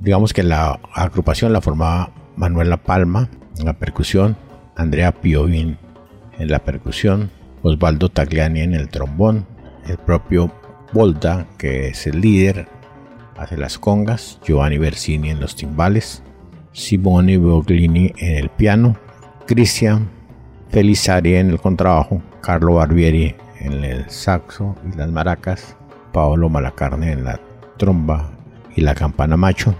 Digamos 0.00 0.32
que 0.32 0.42
la 0.42 0.80
agrupación 0.94 1.52
la 1.52 1.60
formaba 1.60 2.10
Manuela 2.36 2.78
Palma 2.78 3.28
en 3.58 3.66
la 3.66 3.74
percusión, 3.74 4.34
Andrea 4.76 5.12
Piovin 5.12 5.76
en 6.38 6.48
la 6.48 6.60
percusión, 6.60 7.30
Osvaldo 7.60 8.08
Tagliani 8.08 8.62
en 8.62 8.72
el 8.72 8.88
trombón, 8.88 9.46
el 9.86 9.98
propio 9.98 10.61
Volta, 10.92 11.46
que 11.56 11.88
es 11.88 12.06
el 12.06 12.20
líder, 12.20 12.68
hace 13.38 13.56
las 13.56 13.78
congas, 13.78 14.38
Giovanni 14.44 14.76
Bersini 14.76 15.30
en 15.30 15.40
los 15.40 15.56
timbales, 15.56 16.22
Simone 16.72 17.38
Boglini 17.38 18.12
en 18.18 18.36
el 18.36 18.50
piano, 18.50 18.96
Cristian 19.46 20.10
Felizari 20.68 21.36
en 21.36 21.50
el 21.50 21.60
contrabajo, 21.60 22.22
Carlo 22.42 22.74
Barbieri 22.74 23.34
en 23.60 23.84
el 23.84 24.10
saxo 24.10 24.76
y 24.86 24.96
las 24.96 25.10
maracas, 25.10 25.76
Paolo 26.12 26.48
Malacarne 26.48 27.12
en 27.12 27.24
la 27.24 27.40
tromba 27.78 28.30
y 28.76 28.82
la 28.82 28.94
campana 28.94 29.36
macho, 29.36 29.74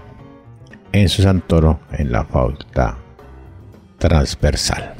Enzo 0.91 1.21
Santoro 1.21 1.79
en 1.91 2.11
la 2.11 2.25
flauta 2.25 2.97
transversal. 3.99 4.95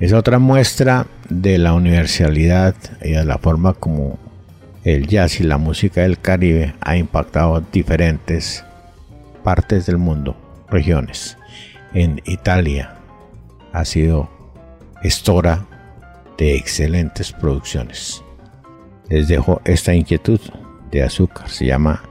Es 0.00 0.12
otra 0.12 0.38
muestra 0.38 1.06
de 1.28 1.58
la 1.58 1.72
universalidad 1.72 2.74
y 3.02 3.12
de 3.12 3.24
la 3.24 3.38
forma 3.38 3.74
como 3.74 4.18
el 4.86 5.08
jazz 5.08 5.40
y 5.40 5.42
la 5.42 5.58
música 5.58 6.02
del 6.02 6.20
Caribe 6.20 6.74
ha 6.80 6.96
impactado 6.96 7.60
diferentes 7.72 8.64
partes 9.42 9.86
del 9.86 9.98
mundo, 9.98 10.36
regiones. 10.70 11.36
En 11.92 12.22
Italia 12.24 12.94
ha 13.72 13.84
sido 13.84 14.30
estora 15.02 15.66
de 16.38 16.54
excelentes 16.54 17.32
producciones. 17.32 18.22
Les 19.08 19.26
dejo 19.26 19.60
esta 19.64 19.92
inquietud 19.92 20.40
de 20.92 21.02
azúcar, 21.02 21.50
se 21.50 21.66
llama 21.66 22.04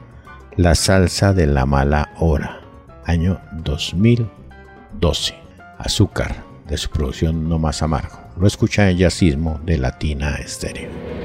La 0.57 0.76
salsa 0.76 1.34
de 1.34 1.47
la 1.47 1.65
mala 1.65 2.11
hora, 2.19 2.59
año 3.05 3.39
2012 3.53 5.34
azúcar 5.78 6.43
de 6.67 6.78
su 6.78 6.89
producción 6.89 7.47
No 7.47 7.57
Más 7.57 7.82
Amargo. 7.82 8.19
Lo 8.38 8.47
escucha 8.47 8.89
en 8.89 8.97
Jazzismo 8.97 9.61
de 9.63 9.78
Latina 9.78 10.36
Estéreo. 10.36 11.24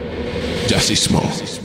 Jazzismo. 0.70 1.59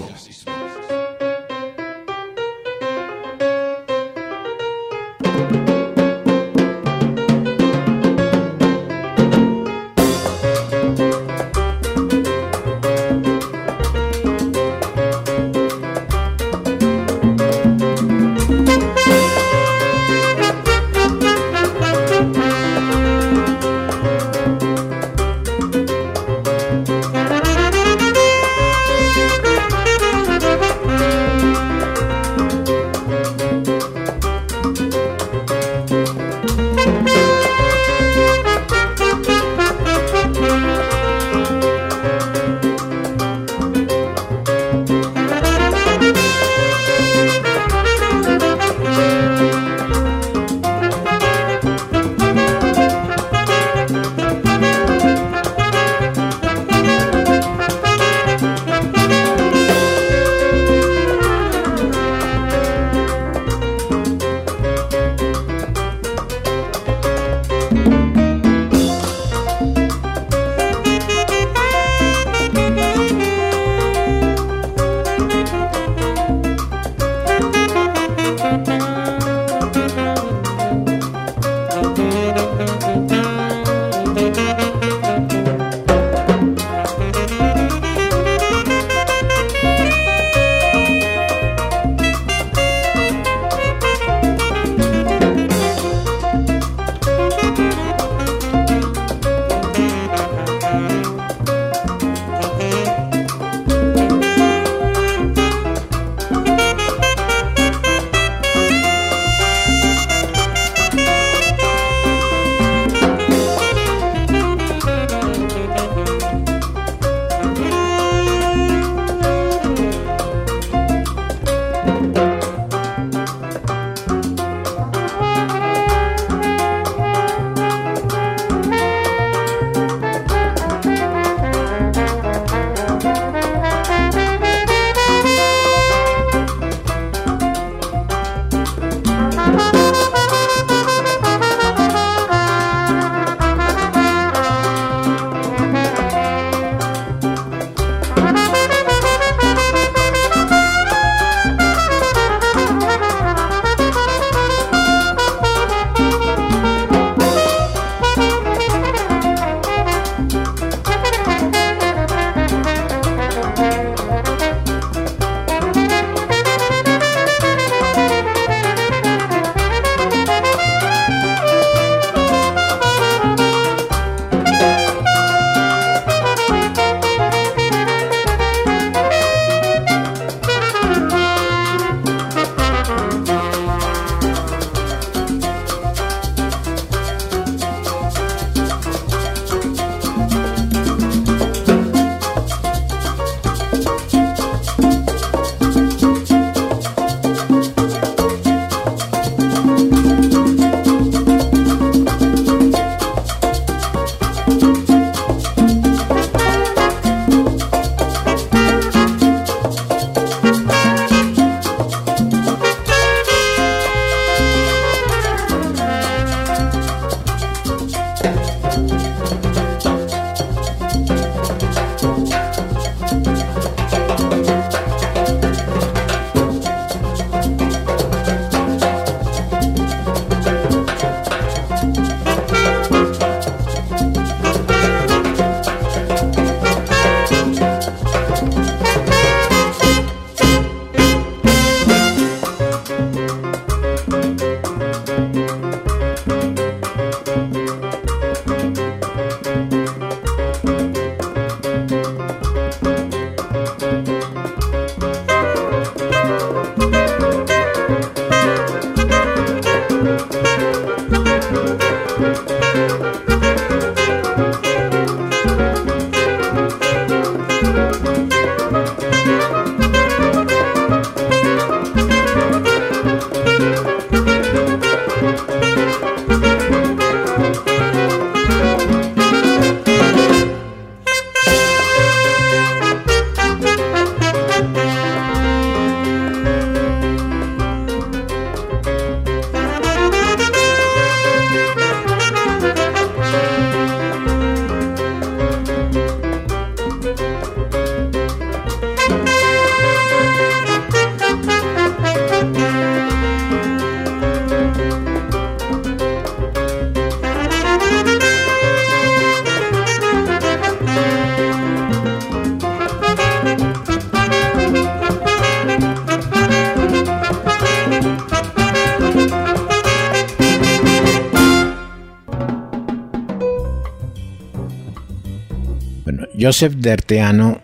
Joseph 326.45 326.75
Derteano, 326.75 327.59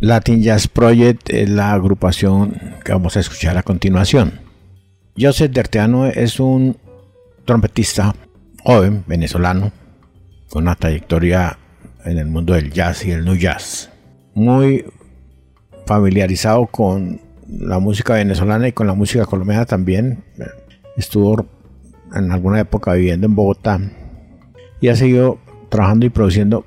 Latin 0.00 0.42
Jazz 0.42 0.66
Project 0.66 1.30
es 1.30 1.48
la 1.48 1.72
agrupación 1.72 2.60
que 2.84 2.90
vamos 2.90 3.16
a 3.16 3.20
escuchar 3.20 3.56
a 3.56 3.62
continuación. 3.62 4.40
Joseph 5.16 5.52
Derteano 5.52 6.06
es 6.06 6.40
un 6.40 6.76
trompetista 7.44 8.16
joven 8.64 9.04
venezolano 9.06 9.70
con 10.50 10.64
una 10.64 10.74
trayectoria 10.74 11.56
en 12.04 12.18
el 12.18 12.26
mundo 12.26 12.54
del 12.54 12.72
jazz 12.72 13.06
y 13.06 13.12
el 13.12 13.24
new 13.24 13.36
jazz. 13.36 13.90
Muy 14.34 14.84
familiarizado 15.86 16.66
con 16.66 17.20
la 17.48 17.78
música 17.78 18.14
venezolana 18.14 18.66
y 18.66 18.72
con 18.72 18.88
la 18.88 18.94
música 18.94 19.24
colombiana 19.24 19.66
también. 19.66 20.24
Estuvo 20.96 21.46
en 22.12 22.32
alguna 22.32 22.58
época 22.58 22.92
viviendo 22.94 23.28
en 23.28 23.36
Bogotá 23.36 23.78
y 24.80 24.88
ha 24.88 24.96
seguido 24.96 25.38
trabajando 25.68 26.06
y 26.06 26.10
produciendo 26.10 26.66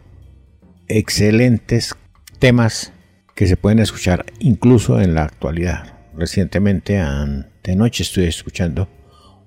excelentes 0.90 1.96
temas 2.40 2.92
que 3.36 3.48
se 3.48 3.56
pueden 3.56 3.80
escuchar 3.80 4.26
incluso 4.40 5.00
en 5.00 5.14
la 5.14 5.24
actualidad. 5.24 5.94
Recientemente, 6.16 7.02
de 7.64 7.76
noche, 7.76 8.04
estoy 8.04 8.26
escuchando 8.26 8.90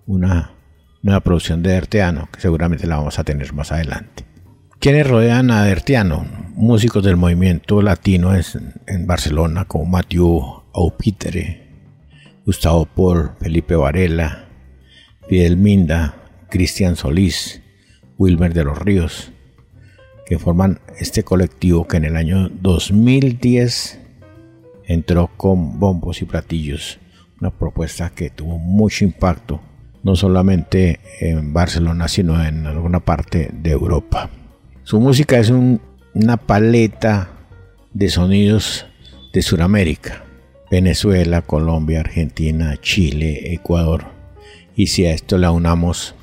una 0.06 0.54
nueva 1.02 1.20
producción 1.20 1.62
de 1.62 1.72
Derteano, 1.72 2.28
que 2.32 2.40
seguramente 2.40 2.86
la 2.86 2.96
vamos 2.96 3.18
a 3.18 3.24
tener 3.24 3.52
más 3.52 3.72
adelante. 3.72 4.24
¿Quiénes 4.78 5.06
rodean 5.06 5.50
a 5.50 5.64
Derteano? 5.64 6.24
Músicos 6.54 7.04
del 7.04 7.16
movimiento 7.16 7.82
latino 7.82 8.32
en, 8.34 9.06
Barcelona, 9.06 9.64
como 9.66 9.84
Matthew 9.84 10.62
Aupitere, 10.72 11.68
Gustavo 12.44 12.86
Paul, 12.86 13.32
Felipe 13.40 13.74
Varela, 13.74 14.48
Fidel 15.28 15.56
Minda, 15.56 16.14
Cristian 16.50 16.96
Solís, 16.96 17.62
Wilmer 18.18 18.54
de 18.54 18.64
los 18.64 18.78
Ríos, 18.78 19.32
que 20.32 20.38
forman 20.38 20.80
este 20.98 21.24
colectivo 21.24 21.86
que 21.86 21.98
en 21.98 22.06
el 22.06 22.16
año 22.16 22.48
2010 22.48 23.98
entró 24.86 25.30
con 25.36 25.78
bombos 25.78 26.22
y 26.22 26.24
platillos, 26.24 26.98
una 27.38 27.50
propuesta 27.50 28.08
que 28.08 28.30
tuvo 28.30 28.56
mucho 28.56 29.04
impacto, 29.04 29.60
no 30.02 30.16
solamente 30.16 31.00
en 31.20 31.52
Barcelona, 31.52 32.08
sino 32.08 32.42
en 32.42 32.66
alguna 32.66 33.00
parte 33.00 33.50
de 33.52 33.72
Europa. 33.72 34.30
Su 34.84 35.00
música 35.00 35.38
es 35.38 35.50
una 35.50 36.38
paleta 36.38 37.28
de 37.92 38.08
sonidos 38.08 38.86
de 39.34 39.42
Sudamérica, 39.42 40.24
Venezuela, 40.70 41.42
Colombia, 41.42 42.00
Argentina, 42.00 42.78
Chile, 42.80 43.52
Ecuador. 43.52 44.06
Y 44.74 44.86
si 44.86 45.04
a 45.04 45.12
esto 45.12 45.36
le 45.36 45.50
unamos 45.50 46.14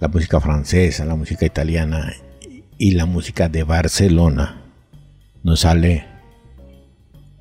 la 0.00 0.08
música 0.08 0.40
francesa, 0.40 1.04
la 1.04 1.16
música 1.16 1.44
italiana 1.44 2.14
y 2.78 2.92
la 2.92 3.06
música 3.06 3.48
de 3.48 3.62
Barcelona, 3.64 4.62
nos 5.42 5.60
sale 5.60 6.06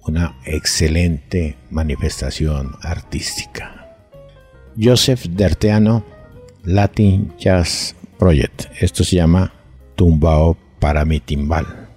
una 0.06 0.38
excelente 0.46 1.58
manifestación 1.72 2.76
artística. 2.82 3.98
Joseph 4.80 5.26
Derteano, 5.30 6.06
Latin 6.64 7.34
Jazz 7.38 7.96
Project. 8.20 8.66
Esto 8.80 9.04
se 9.04 9.18
llama 9.18 9.54
Tumbao 9.96 10.58
para 10.80 11.06
mi 11.06 11.20
timbal. 11.20 11.88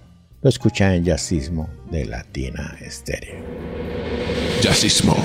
Lo 0.40 0.48
escucha 0.48 0.94
en 0.94 1.04
Jazzismo 1.04 1.68
de 1.90 2.06
Latina 2.06 2.76
Estéreo. 2.80 3.44
Jazzismo. 4.62 5.16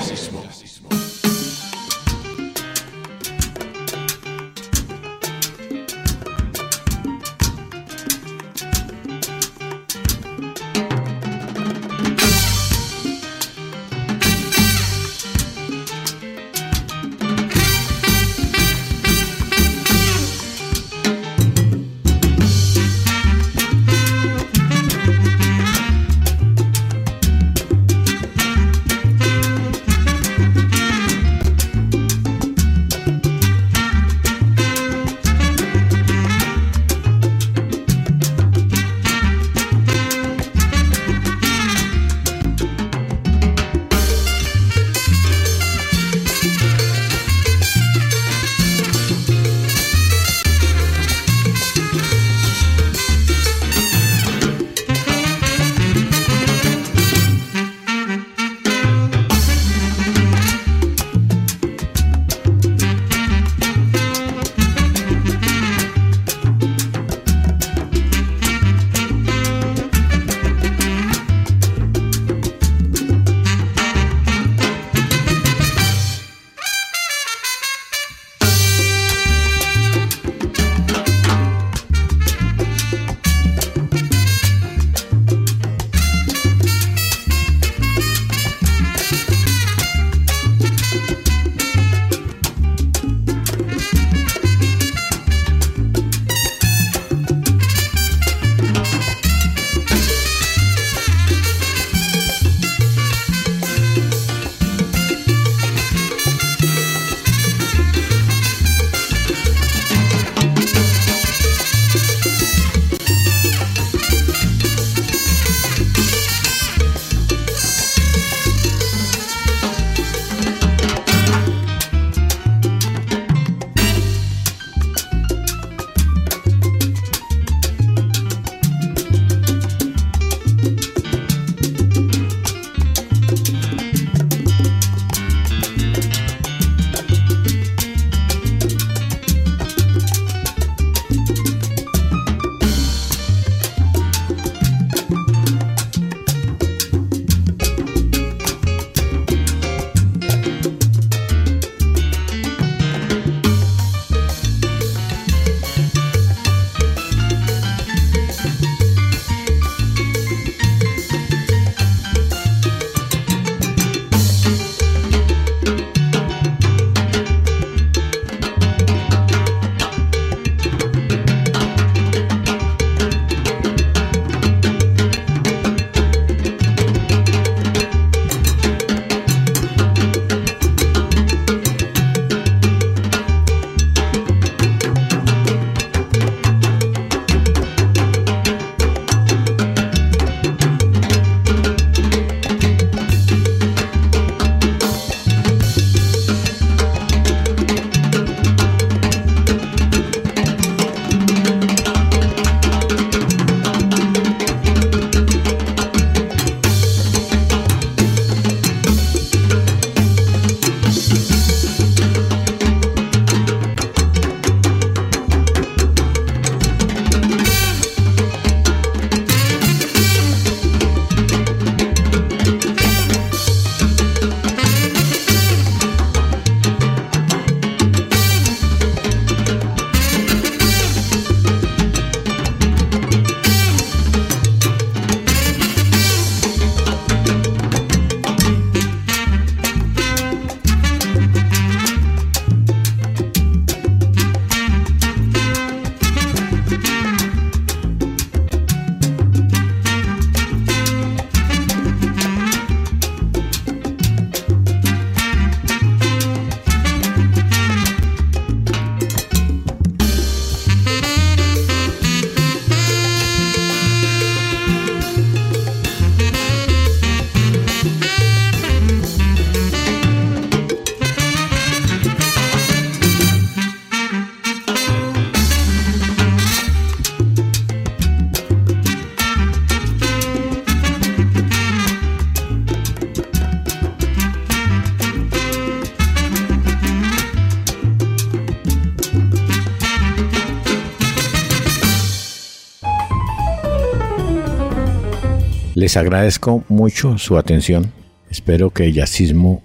Les 295.94 296.00
agradezco 296.00 296.64
mucho 296.68 297.18
su 297.18 297.38
atención. 297.38 297.92
Espero 298.28 298.70
que 298.70 298.86
el 298.86 298.94
jazzismo 298.94 299.62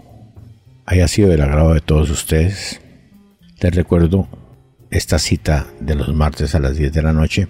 haya 0.85 1.07
sido 1.07 1.29
del 1.29 1.41
agrado 1.41 1.73
de 1.73 1.81
todos 1.81 2.11
ustedes. 2.11 2.79
Les 3.59 3.73
recuerdo 3.73 4.27
esta 4.91 5.17
cita 5.17 5.65
de 5.79 5.95
los 5.95 6.13
martes 6.13 6.53
a 6.53 6.59
las 6.59 6.77
10 6.77 6.93
de 6.93 7.01
la 7.01 7.13
noche, 7.13 7.47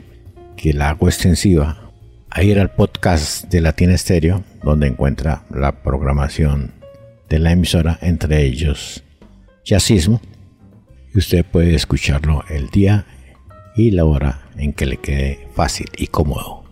que 0.56 0.72
la 0.72 0.92
hago 0.92 1.10
extensiva 1.10 1.92
a 2.30 2.42
ir 2.42 2.58
al 2.58 2.72
podcast 2.72 3.50
de 3.50 3.60
Latina 3.60 3.96
Estéreo, 3.96 4.46
donde 4.64 4.88
encuentra 4.88 5.44
la 5.54 5.84
programación 5.84 6.72
de 7.28 7.40
la 7.40 7.52
emisora, 7.52 8.00
entre 8.02 8.46
ellos 8.46 9.04
Jazzismo, 9.66 10.22
y 11.14 11.18
usted 11.18 11.44
puede 11.44 11.76
escucharlo 11.76 12.46
el 12.48 12.70
día 12.70 13.06
y 13.76 13.92
la 13.92 14.06
hora 14.06 14.44
en 14.56 14.72
que 14.72 14.86
le 14.86 14.96
quede 14.96 15.50
fácil 15.54 15.88
y 15.98 16.08
cómodo. 16.08 16.69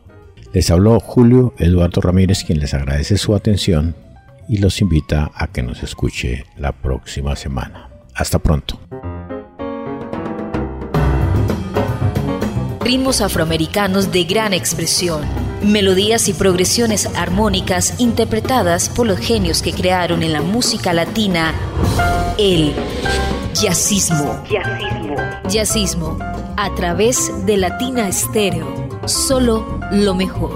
Les 0.53 0.71
habló 0.71 0.99
Julio 0.99 1.53
Eduardo 1.57 2.01
Ramírez, 2.01 2.43
quien 2.43 2.59
les 2.59 2.73
agradece 2.73 3.17
su 3.17 3.35
atención 3.35 3.95
y 4.47 4.57
los 4.57 4.81
invita 4.81 5.31
a 5.35 5.47
que 5.47 5.61
nos 5.61 5.83
escuche 5.83 6.45
la 6.57 6.71
próxima 6.71 7.35
semana. 7.35 7.89
Hasta 8.15 8.39
pronto. 8.39 8.79
Ritmos 12.83 13.19
afroamericanos 13.19 14.13
de 14.13 14.23
gran 14.23 14.53
expresión, 14.53 15.21
melodías 15.61 16.29
y 16.29 16.33
progresiones 16.33 17.05
armónicas 17.15 17.99
interpretadas 17.99 18.87
por 18.87 19.05
los 19.07 19.19
genios 19.19 19.61
que 19.61 19.73
crearon 19.73 20.23
en 20.23 20.31
la 20.31 20.41
música 20.41 20.93
latina 20.93 21.53
el 22.37 22.73
jazzismo. 23.53 24.41
Jazzismo. 24.49 25.15
Jazzismo 25.49 26.17
a 26.55 26.73
través 26.75 27.45
de 27.45 27.57
Latina 27.57 28.07
Estéreo. 28.07 28.86
Solo 29.07 29.79
lo 29.91 30.13
mejor. 30.13 30.51